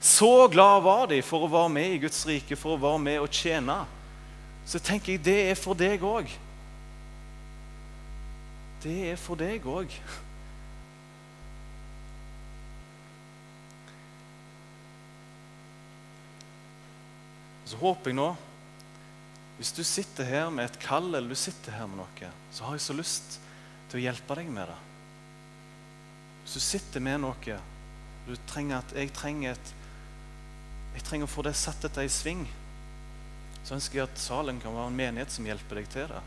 Så 0.00 0.46
glad 0.52 0.84
var 0.86 1.08
de 1.10 1.18
for 1.26 1.44
å 1.44 1.50
være 1.50 1.72
med 1.74 1.96
i 1.96 2.02
Guds 2.04 2.20
rike, 2.28 2.56
for 2.56 2.76
å 2.76 2.82
være 2.82 3.00
med 3.02 3.22
og 3.24 3.32
tjene. 3.34 3.80
Så 4.68 4.78
tenker 4.78 5.16
jeg 5.16 5.24
det 5.26 5.40
er 5.50 5.58
for 5.58 5.78
deg 5.78 6.04
òg 6.06 6.30
det 8.82 9.10
er 9.10 9.16
for 9.18 9.38
deg 9.38 9.64
òg. 9.66 9.90
Så 17.68 17.78
håper 17.80 18.12
jeg 18.12 18.16
nå 18.16 18.28
Hvis 19.58 19.72
du 19.74 19.82
sitter 19.82 20.26
her 20.28 20.52
med 20.54 20.68
et 20.68 20.78
kall 20.82 21.10
eller 21.10 21.28
du 21.28 21.38
sitter 21.38 21.74
her 21.74 21.88
med 21.90 21.98
noe, 21.98 22.30
så 22.54 22.66
har 22.66 22.76
jeg 22.78 22.84
så 22.86 22.94
lyst 22.94 23.40
til 23.90 23.98
å 23.98 24.04
hjelpe 24.04 24.36
deg 24.38 24.52
med 24.54 24.70
det. 24.70 24.78
Hvis 26.44 26.54
du 26.54 26.64
sitter 26.64 27.04
med 27.04 27.20
noe 27.24 27.58
du 28.28 28.34
trenger 28.48 28.82
at 28.82 28.90
jeg 28.92 29.10
trenger 29.16 29.54
et 29.56 29.74
jeg 30.98 31.04
trenger 31.06 31.28
å 31.28 31.30
få 31.30 31.44
det 31.46 31.54
satt 31.54 31.84
dette 31.84 32.02
i 32.02 32.10
sving, 32.10 32.40
så 33.62 33.76
ønsker 33.76 34.00
jeg 34.00 34.08
at 34.08 34.20
salen 34.20 34.58
kan 34.62 34.74
være 34.74 34.90
en 34.90 34.96
menighet 34.98 35.30
som 35.30 35.46
hjelper 35.46 35.78
deg 35.78 35.90
til 35.92 36.08
det. 36.10 36.22